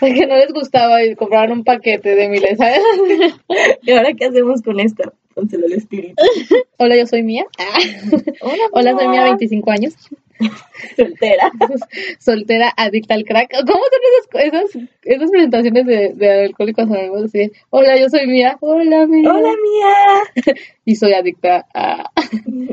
Es 0.00 0.12
que 0.12 0.26
no 0.26 0.36
les 0.36 0.52
gustaba 0.52 1.02
y 1.02 1.14
compraron 1.14 1.58
un 1.58 1.64
paquete 1.64 2.14
de 2.14 2.28
miles, 2.28 2.58
¿sabes? 2.58 2.80
¿Y 3.82 3.90
ahora 3.92 4.12
qué 4.12 4.26
hacemos 4.26 4.60
con 4.60 4.78
esto? 4.80 5.14
Pónselo 5.34 5.66
al 5.66 5.72
espíritu. 5.72 6.14
Hola, 6.78 6.96
yo 6.96 7.06
soy 7.06 7.22
Mía. 7.22 7.46
Hola, 8.42 8.54
Hola, 8.72 8.92
soy 8.98 9.08
Mía, 9.08 9.24
25 9.24 9.70
años. 9.70 9.94
soltera. 10.96 11.50
Soltera, 12.18 12.72
adicta 12.76 13.14
al 13.14 13.24
crack. 13.24 13.52
¿Cómo 13.52 13.82
son 13.84 14.42
esas, 14.42 14.70
esas, 14.72 14.88
esas 15.02 15.30
presentaciones 15.30 15.86
de, 15.86 16.12
de 16.14 16.44
Alcohólicos 16.46 16.84
Anónimos? 16.84 17.24
Así, 17.24 17.52
hola, 17.70 17.96
yo 17.98 18.08
soy 18.08 18.26
Mía. 18.26 18.56
Hola, 18.60 19.06
Mía. 19.06 19.30
Hola, 19.32 19.50
mía. 19.50 20.54
Y 20.86 20.96
soy 20.96 21.14
adicta 21.14 21.66
a, 21.72 22.10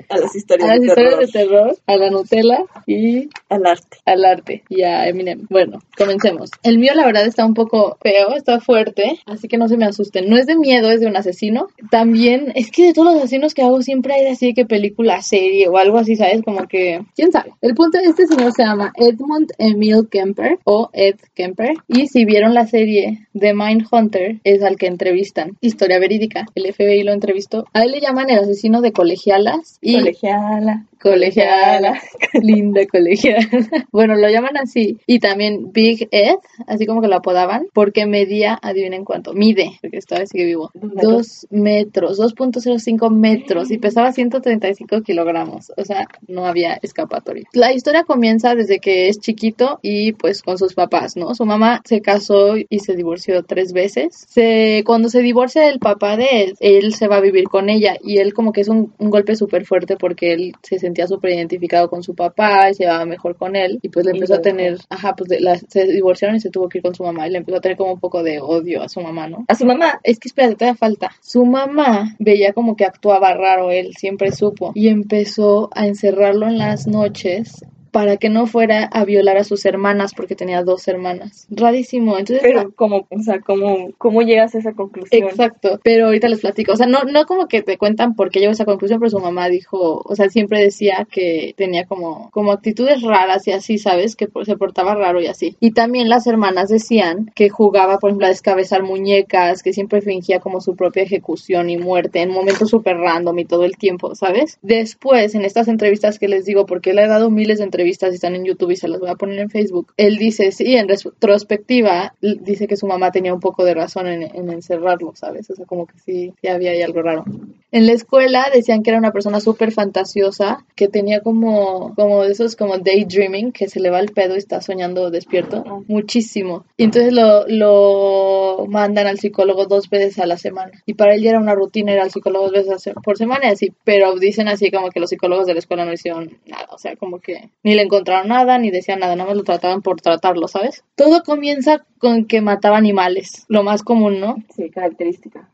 A 0.09 0.17
las 0.17 0.35
historias, 0.35 0.69
a 0.69 0.73
las 0.73 0.81
de, 0.81 0.87
historias 0.87 0.95
terror, 0.95 1.25
de 1.25 1.31
terror, 1.31 1.77
a 1.87 1.95
la 1.95 2.09
Nutella 2.09 2.65
y 2.85 3.29
al 3.47 3.65
arte. 3.65 3.97
al 4.05 4.25
arte 4.25 4.63
y 4.67 4.83
a 4.83 5.07
Eminem. 5.07 5.47
Bueno, 5.49 5.79
comencemos. 5.97 6.51
El 6.61 6.77
mío, 6.77 6.93
la 6.93 7.05
verdad, 7.05 7.25
está 7.25 7.45
un 7.45 7.53
poco 7.53 7.97
feo, 8.01 8.35
está 8.35 8.59
fuerte, 8.59 9.21
así 9.25 9.47
que 9.47 9.57
no 9.57 9.69
se 9.69 9.77
me 9.77 9.85
asusten. 9.85 10.29
No 10.29 10.35
es 10.35 10.45
de 10.45 10.57
miedo, 10.57 10.91
es 10.91 10.99
de 10.99 11.07
un 11.07 11.15
asesino. 11.15 11.69
También, 11.89 12.51
es 12.55 12.69
que 12.69 12.87
de 12.87 12.93
todos 12.93 13.13
los 13.13 13.23
asesinos 13.23 13.53
que 13.53 13.61
hago 13.61 13.81
siempre 13.81 14.13
hay 14.13 14.27
así 14.27 14.53
que 14.53 14.65
película, 14.65 15.21
serie 15.21 15.69
o 15.69 15.77
algo 15.77 15.97
así, 15.97 16.17
¿sabes? 16.17 16.41
Como 16.43 16.67
que, 16.67 17.01
quién 17.15 17.31
sabe. 17.31 17.50
El 17.61 17.75
punto 17.75 17.97
de 17.97 18.05
este 18.05 18.27
señor 18.27 18.51
se 18.53 18.63
llama 18.63 18.91
Edmund 18.95 19.51
Emil 19.57 20.07
Kemper 20.09 20.59
o 20.63 20.89
Ed 20.93 21.15
Kemper. 21.33 21.73
Y 21.87 22.07
si 22.07 22.25
vieron 22.25 22.53
la 22.53 22.67
serie 22.67 23.27
The 23.37 23.53
Mindhunter, 23.53 24.39
es 24.43 24.63
al 24.63 24.77
que 24.77 24.87
entrevistan. 24.87 25.57
Historia 25.61 25.99
verídica. 25.99 26.45
El 26.55 26.73
FBI 26.73 27.03
lo 27.03 27.13
entrevistó. 27.13 27.65
A 27.73 27.83
él 27.83 27.91
le 27.91 28.01
llaman 28.01 28.29
el 28.29 28.39
asesino 28.39 28.81
de 28.81 28.91
colegialas 28.91 29.77
y 29.81 29.95
Colegiala. 29.95 30.85
Colegiala, 31.01 31.99
linda 32.41 32.85
colegiala. 32.87 33.47
Bueno, 33.91 34.15
lo 34.15 34.29
llaman 34.29 34.57
así. 34.57 34.97
Y 35.05 35.19
también 35.19 35.71
Big 35.71 36.07
Ed, 36.11 36.37
así 36.67 36.85
como 36.85 37.01
que 37.01 37.07
lo 37.07 37.15
apodaban, 37.15 37.67
porque 37.73 38.05
medía, 38.05 38.57
adivinen 38.61 39.03
cuánto, 39.05 39.33
mide, 39.33 39.71
porque 39.81 39.97
esta 39.97 40.19
vez 40.19 40.29
sigue 40.29 40.45
vivo, 40.45 40.71
Dos 40.73 41.47
metros. 41.49 42.17
dos 42.17 42.17
metros, 42.17 42.19
2.05 42.19 43.11
metros 43.11 43.71
y 43.71 43.77
pesaba 43.77 44.11
135 44.11 45.01
kilogramos. 45.01 45.71
O 45.77 45.83
sea, 45.83 46.07
no 46.27 46.45
había 46.45 46.75
escapatoria. 46.81 47.47
La 47.53 47.73
historia 47.73 48.03
comienza 48.03 48.55
desde 48.55 48.79
que 48.79 49.07
es 49.07 49.19
chiquito 49.19 49.79
y 49.81 50.13
pues 50.13 50.41
con 50.41 50.57
sus 50.57 50.73
papás, 50.73 51.17
¿no? 51.17 51.33
Su 51.35 51.45
mamá 51.45 51.81
se 51.85 52.01
casó 52.01 52.55
y 52.57 52.79
se 52.79 52.95
divorció 52.95 53.43
tres 53.43 53.73
veces. 53.73 54.25
Se, 54.29 54.83
cuando 54.85 55.09
se 55.09 55.21
divorcia 55.21 55.67
el 55.69 55.79
papá 55.79 56.17
de 56.17 56.43
Ed, 56.43 56.55
él 56.59 56.93
se 56.93 57.07
va 57.07 57.17
a 57.17 57.21
vivir 57.21 57.45
con 57.45 57.69
ella 57.69 57.97
y 58.03 58.17
él 58.17 58.33
como 58.33 58.51
que 58.51 58.61
es 58.61 58.67
un, 58.67 58.93
un 58.97 59.09
golpe 59.09 59.35
súper 59.35 59.65
fuerte 59.65 59.97
porque 59.97 60.33
él 60.33 60.53
se 60.61 60.79
sentía 60.79 60.90
súper 61.07 61.31
identificado 61.31 61.89
con 61.89 62.03
su 62.03 62.15
papá 62.15 62.69
y 62.69 62.73
se 62.73 62.83
llevaba 62.83 63.05
mejor 63.05 63.35
con 63.35 63.55
él 63.55 63.79
y 63.81 63.89
pues 63.89 64.05
le 64.05 64.11
empezó 64.11 64.35
a 64.35 64.41
tener, 64.41 64.77
ajá, 64.89 65.15
pues 65.15 65.29
de- 65.29 65.39
la- 65.39 65.57
se 65.57 65.85
divorciaron 65.85 66.35
y 66.35 66.39
se 66.39 66.49
tuvo 66.49 66.69
que 66.69 66.79
ir 66.79 66.83
con 66.83 66.95
su 66.95 67.03
mamá 67.03 67.27
y 67.27 67.31
le 67.31 67.37
empezó 67.39 67.57
a 67.57 67.61
tener 67.61 67.77
como 67.77 67.93
un 67.93 67.99
poco 67.99 68.23
de 68.23 68.39
odio 68.39 68.81
a 68.81 68.89
su 68.89 69.01
mamá, 69.01 69.27
¿no? 69.27 69.45
A 69.47 69.55
su 69.55 69.65
mamá. 69.65 69.99
Es 70.03 70.19
que 70.19 70.27
espérate, 70.29 70.55
todavía 70.55 70.77
falta. 70.77 71.11
Su 71.21 71.45
mamá 71.45 72.15
veía 72.19 72.53
como 72.53 72.75
que 72.75 72.85
actuaba 72.85 73.33
raro, 73.33 73.71
él 73.71 73.93
siempre 73.97 74.31
supo. 74.31 74.71
Y 74.75 74.87
empezó 74.89 75.69
a 75.73 75.87
encerrarlo 75.87 76.47
en 76.47 76.57
las 76.57 76.87
noches 76.87 77.63
para 77.91 78.17
que 78.17 78.29
no 78.29 78.47
fuera 78.47 78.85
a 78.85 79.05
violar 79.05 79.37
a 79.37 79.43
sus 79.43 79.65
hermanas, 79.65 80.13
porque 80.15 80.35
tenía 80.35 80.63
dos 80.63 80.87
hermanas. 80.87 81.45
Rarísimo. 81.49 82.17
Entonces, 82.17 82.41
Pero, 82.41 82.71
¿cómo, 82.73 83.07
o 83.09 83.19
sea, 83.19 83.41
cómo, 83.41 83.89
cómo 83.97 84.21
llegas 84.21 84.55
a 84.55 84.59
esa 84.59 84.73
conclusión? 84.73 85.23
Exacto, 85.23 85.79
pero 85.83 86.05
ahorita 86.05 86.29
les 86.29 86.39
platico. 86.39 86.71
O 86.71 86.75
sea, 86.75 86.87
no, 86.87 87.03
no 87.03 87.25
como 87.25 87.47
que 87.47 87.61
te 87.61 87.77
cuentan 87.77 88.15
por 88.15 88.31
qué 88.31 88.39
llegó 88.39 88.51
a 88.51 88.53
esa 88.53 88.65
conclusión, 88.65 88.99
pero 88.99 89.09
su 89.09 89.19
mamá 89.19 89.49
dijo, 89.49 90.01
o 90.05 90.15
sea, 90.15 90.29
siempre 90.29 90.61
decía 90.61 91.05
que 91.11 91.53
tenía 91.57 91.85
como, 91.85 92.29
como 92.31 92.51
actitudes 92.51 93.01
raras 93.01 93.47
y 93.47 93.51
así, 93.51 93.77
¿sabes? 93.77 94.15
Que 94.15 94.29
se 94.45 94.57
portaba 94.57 94.95
raro 94.95 95.21
y 95.21 95.27
así. 95.27 95.57
Y 95.59 95.71
también 95.71 96.07
las 96.07 96.27
hermanas 96.27 96.69
decían 96.69 97.31
que 97.35 97.49
jugaba, 97.49 97.99
por 97.99 98.09
ejemplo, 98.09 98.27
a 98.27 98.29
descabezar 98.29 98.83
muñecas, 98.83 99.63
que 99.63 99.73
siempre 99.73 100.01
fingía 100.01 100.39
como 100.39 100.61
su 100.61 100.75
propia 100.75 101.03
ejecución 101.03 101.69
y 101.69 101.77
muerte 101.77 102.21
en 102.21 102.31
momentos 102.31 102.69
súper 102.69 102.97
random 102.97 103.37
y 103.39 103.45
todo 103.45 103.65
el 103.65 103.77
tiempo, 103.77 104.15
¿sabes? 104.15 104.57
Después, 104.61 105.35
en 105.35 105.43
estas 105.43 105.67
entrevistas 105.67 106.19
que 106.19 106.29
les 106.29 106.45
digo, 106.45 106.65
porque 106.65 106.93
le 106.93 107.03
he 107.03 107.07
dado 107.07 107.29
miles 107.29 107.57
de 107.57 107.65
entrevistas 107.65 107.80
entrevistas 107.81 108.13
están 108.13 108.35
en 108.35 108.45
YouTube 108.45 108.71
y 108.71 108.75
se 108.75 108.87
las 108.87 108.99
voy 108.99 109.09
a 109.09 109.15
poner 109.15 109.39
en 109.39 109.49
Facebook. 109.49 109.93
Él 109.97 110.17
dice, 110.17 110.51
sí, 110.51 110.75
en 110.75 110.87
retrospectiva, 110.87 112.13
dice 112.21 112.67
que 112.67 112.77
su 112.77 112.85
mamá 112.85 113.11
tenía 113.11 113.33
un 113.33 113.39
poco 113.39 113.65
de 113.65 113.73
razón 113.73 114.07
en, 114.07 114.23
en 114.23 114.49
encerrarlo, 114.51 115.13
¿sabes? 115.15 115.49
O 115.49 115.55
sea, 115.55 115.65
como 115.65 115.87
que 115.87 115.97
sí, 115.99 116.33
sí 116.39 116.47
había 116.47 116.71
ahí 116.71 116.81
algo 116.81 117.01
raro. 117.01 117.25
En 117.71 117.87
la 117.87 117.93
escuela 117.93 118.47
decían 118.53 118.83
que 118.83 118.89
era 118.89 118.99
una 118.99 119.13
persona 119.13 119.39
súper 119.39 119.71
fantasiosa, 119.71 120.65
que 120.75 120.89
tenía 120.89 121.21
como, 121.21 121.95
como 121.95 122.23
esos 122.25 122.57
como 122.57 122.77
daydreaming, 122.77 123.53
que 123.53 123.69
se 123.69 123.79
le 123.79 123.89
va 123.89 123.99
el 124.01 124.11
pedo 124.11 124.35
y 124.35 124.39
está 124.39 124.61
soñando 124.61 125.09
despierto, 125.09 125.83
muchísimo. 125.87 126.65
Y 126.75 126.83
entonces 126.83 127.13
lo, 127.13 127.47
lo 127.47 128.65
mandan 128.67 129.07
al 129.07 129.19
psicólogo 129.19 129.65
dos 129.65 129.89
veces 129.89 130.19
a 130.19 130.25
la 130.25 130.37
semana. 130.37 130.83
Y 130.85 130.95
para 130.95 131.15
él 131.15 131.23
ya 131.23 131.29
era 131.29 131.39
una 131.39 131.55
rutina 131.55 131.93
ir 131.93 131.99
al 131.99 132.11
psicólogo 132.11 132.49
dos 132.49 132.67
veces 132.67 132.93
por 133.03 133.17
semana 133.17 133.47
y 133.47 133.51
así, 133.51 133.73
pero 133.85 134.15
dicen 134.15 134.49
así 134.49 134.69
como 134.69 134.89
que 134.89 134.99
los 134.99 135.09
psicólogos 135.09 135.47
de 135.47 135.53
la 135.53 135.59
escuela 135.59 135.85
no 135.85 135.93
hicieron 135.93 136.37
nada, 136.45 136.67
o 136.71 136.77
sea, 136.77 136.97
como 136.97 137.19
que 137.19 137.49
ni 137.63 137.70
le 137.75 137.83
encontraron 137.83 138.27
nada, 138.29 138.57
ni 138.57 138.71
decían 138.71 138.99
nada, 138.99 139.15
nada 139.15 139.29
más 139.29 139.37
lo 139.37 139.43
trataban 139.43 139.81
por 139.81 140.01
tratarlo, 140.01 140.47
¿sabes? 140.47 140.83
Todo 140.95 141.23
comienza 141.23 141.85
con 141.97 142.25
que 142.25 142.41
mataba 142.41 142.77
animales, 142.77 143.45
lo 143.47 143.63
más 143.63 143.83
común, 143.83 144.19
¿no? 144.19 144.37
Sí, 144.55 144.69
característica. 144.69 145.49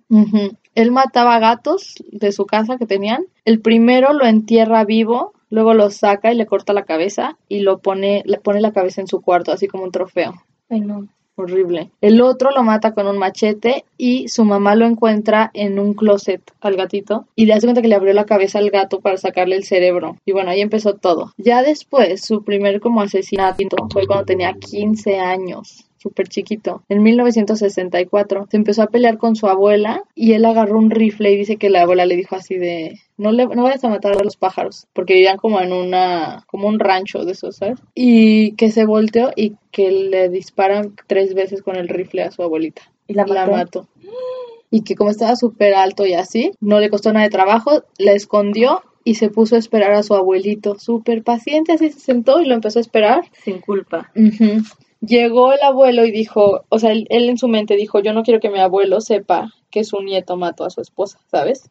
Él 0.76 0.92
mataba 0.92 1.40
gatos 1.40 1.96
de 2.12 2.32
su 2.32 2.46
casa 2.46 2.78
que 2.78 2.86
tenían. 2.86 3.26
El 3.46 3.62
primero 3.62 4.14
lo 4.14 4.26
entierra 4.26 4.86
vivo, 4.86 5.34
luego 5.50 5.74
lo 5.74 5.90
saca 5.90 6.32
y 6.32 6.36
le 6.36 6.46
corta 6.46 6.74
la 6.74 6.86
cabeza 6.86 7.38
y 7.50 7.60
lo 7.60 7.80
pone, 7.80 8.24
le 8.26 8.40
pone 8.40 8.62
la 8.62 8.72
cabeza 8.72 9.02
en 9.02 9.08
su 9.08 9.22
cuarto, 9.22 9.52
así 9.52 9.68
como 9.68 9.84
un 9.84 9.92
trofeo. 9.92 10.34
Ay, 10.70 10.82
no. 10.82 11.08
Horrible. 11.40 11.92
El 12.02 12.20
otro 12.22 12.50
lo 12.50 12.64
mata 12.64 12.96
con 12.96 13.06
un 13.06 13.20
machete 13.20 13.86
y 13.96 14.28
su 14.28 14.44
mamá 14.44 14.76
lo 14.76 14.88
encuentra 14.88 15.52
en 15.54 15.78
un 15.78 15.94
closet 15.94 16.42
al 16.62 16.76
gatito 16.76 17.28
y 17.36 17.46
le 17.46 17.54
hace 17.54 17.68
cuenta 17.68 17.84
que 17.84 17.88
le 17.88 17.94
abrió 17.94 18.12
la 18.14 18.26
cabeza 18.26 18.58
al 18.58 18.72
gato 18.72 19.02
para 19.02 19.18
sacarle 19.18 19.56
el 19.56 19.64
cerebro. 19.64 20.18
Y 20.26 20.32
bueno, 20.32 20.50
ahí 20.50 20.62
empezó 20.62 20.96
todo. 20.96 21.34
Ya 21.38 21.62
después, 21.62 22.26
su 22.26 22.44
primer 22.44 22.80
como 22.80 23.02
asesinato 23.02 23.64
fue 23.94 24.08
cuando 24.08 24.26
tenía 24.26 24.54
15 24.54 25.20
años 25.20 25.87
súper 25.98 26.28
chiquito. 26.28 26.84
En 26.90 27.04
1964 27.04 28.48
se 28.50 28.58
empezó 28.58 28.84
a 28.84 28.88
pelear 28.88 29.18
con 29.18 29.36
su 29.36 29.48
abuela 29.48 30.04
y 30.16 30.34
él 30.34 30.46
agarró 30.46 30.78
un 30.78 30.92
rifle 30.92 31.32
y 31.32 31.38
dice 31.38 31.58
que 31.58 31.70
la 31.70 31.82
abuela 31.82 32.06
le 32.06 32.16
dijo 32.16 32.36
así 32.36 32.56
de 32.58 33.00
no 33.18 33.32
le 33.32 33.48
no 33.48 33.64
vayas 33.64 33.84
a 33.84 33.90
matar 33.90 34.14
a 34.14 34.24
los 34.24 34.38
pájaros 34.38 34.88
porque 34.94 35.14
vivían 35.14 35.38
como 35.38 35.60
en 35.62 35.74
una 35.74 36.46
como 36.48 36.68
un 36.68 36.80
rancho 36.80 37.26
de 37.26 37.32
esos, 37.32 37.58
¿sabes? 37.58 37.80
Y 37.96 38.54
que 38.54 38.72
se 38.72 38.86
volteó 38.86 39.32
y 39.36 39.56
que 39.72 39.92
le 39.92 40.30
disparan 40.30 40.96
tres 41.08 41.34
veces 41.34 41.62
con 41.62 41.76
el 41.76 41.88
rifle 41.88 42.24
a 42.24 42.32
su 42.32 42.44
abuelita. 42.44 42.84
¿Y 43.08 43.14
la 43.14 43.26
mató? 43.26 43.52
mató. 43.52 43.88
Y 44.70 44.82
que 44.82 44.96
como 44.96 45.10
estaba 45.10 45.36
súper 45.36 45.74
alto 45.74 46.06
y 46.06 46.14
así, 46.14 46.52
no 46.60 46.80
le 46.80 46.90
costó 46.90 47.14
nada 47.14 47.24
de 47.24 47.32
trabajo, 47.32 47.84
la 47.98 48.12
escondió 48.12 48.82
y 49.08 49.16
se 49.16 49.30
puso 49.30 49.56
a 49.56 49.60
esperar 49.60 49.94
a 49.94 50.04
su 50.04 50.14
abuelito, 50.16 50.78
súper 50.78 51.24
paciente, 51.24 51.72
así 51.72 51.90
se 51.92 52.02
sentó 52.02 52.42
y 52.42 52.46
lo 52.46 52.56
empezó 52.56 52.80
a 52.80 52.82
esperar. 52.82 53.24
Sin 53.42 53.62
culpa. 53.62 54.12
Llegó 55.02 55.54
el 55.54 55.62
abuelo 55.62 56.06
y 56.06 56.12
dijo, 56.12 56.66
o 56.70 56.80
sea, 56.80 56.92
él, 56.92 57.08
él 57.10 57.30
en 57.30 57.38
su 57.38 57.48
mente 57.48 57.76
dijo, 57.76 58.00
yo 58.00 58.14
no 58.14 58.24
quiero 58.24 58.40
que 58.40 58.50
mi 58.50 58.60
abuelo 58.60 59.02
sepa 59.02 59.54
que 59.70 59.84
su 59.84 60.02
nieto 60.02 60.38
mató 60.38 60.64
a 60.66 60.70
su 60.70 60.82
esposa, 60.82 61.20
¿sabes? 61.30 61.70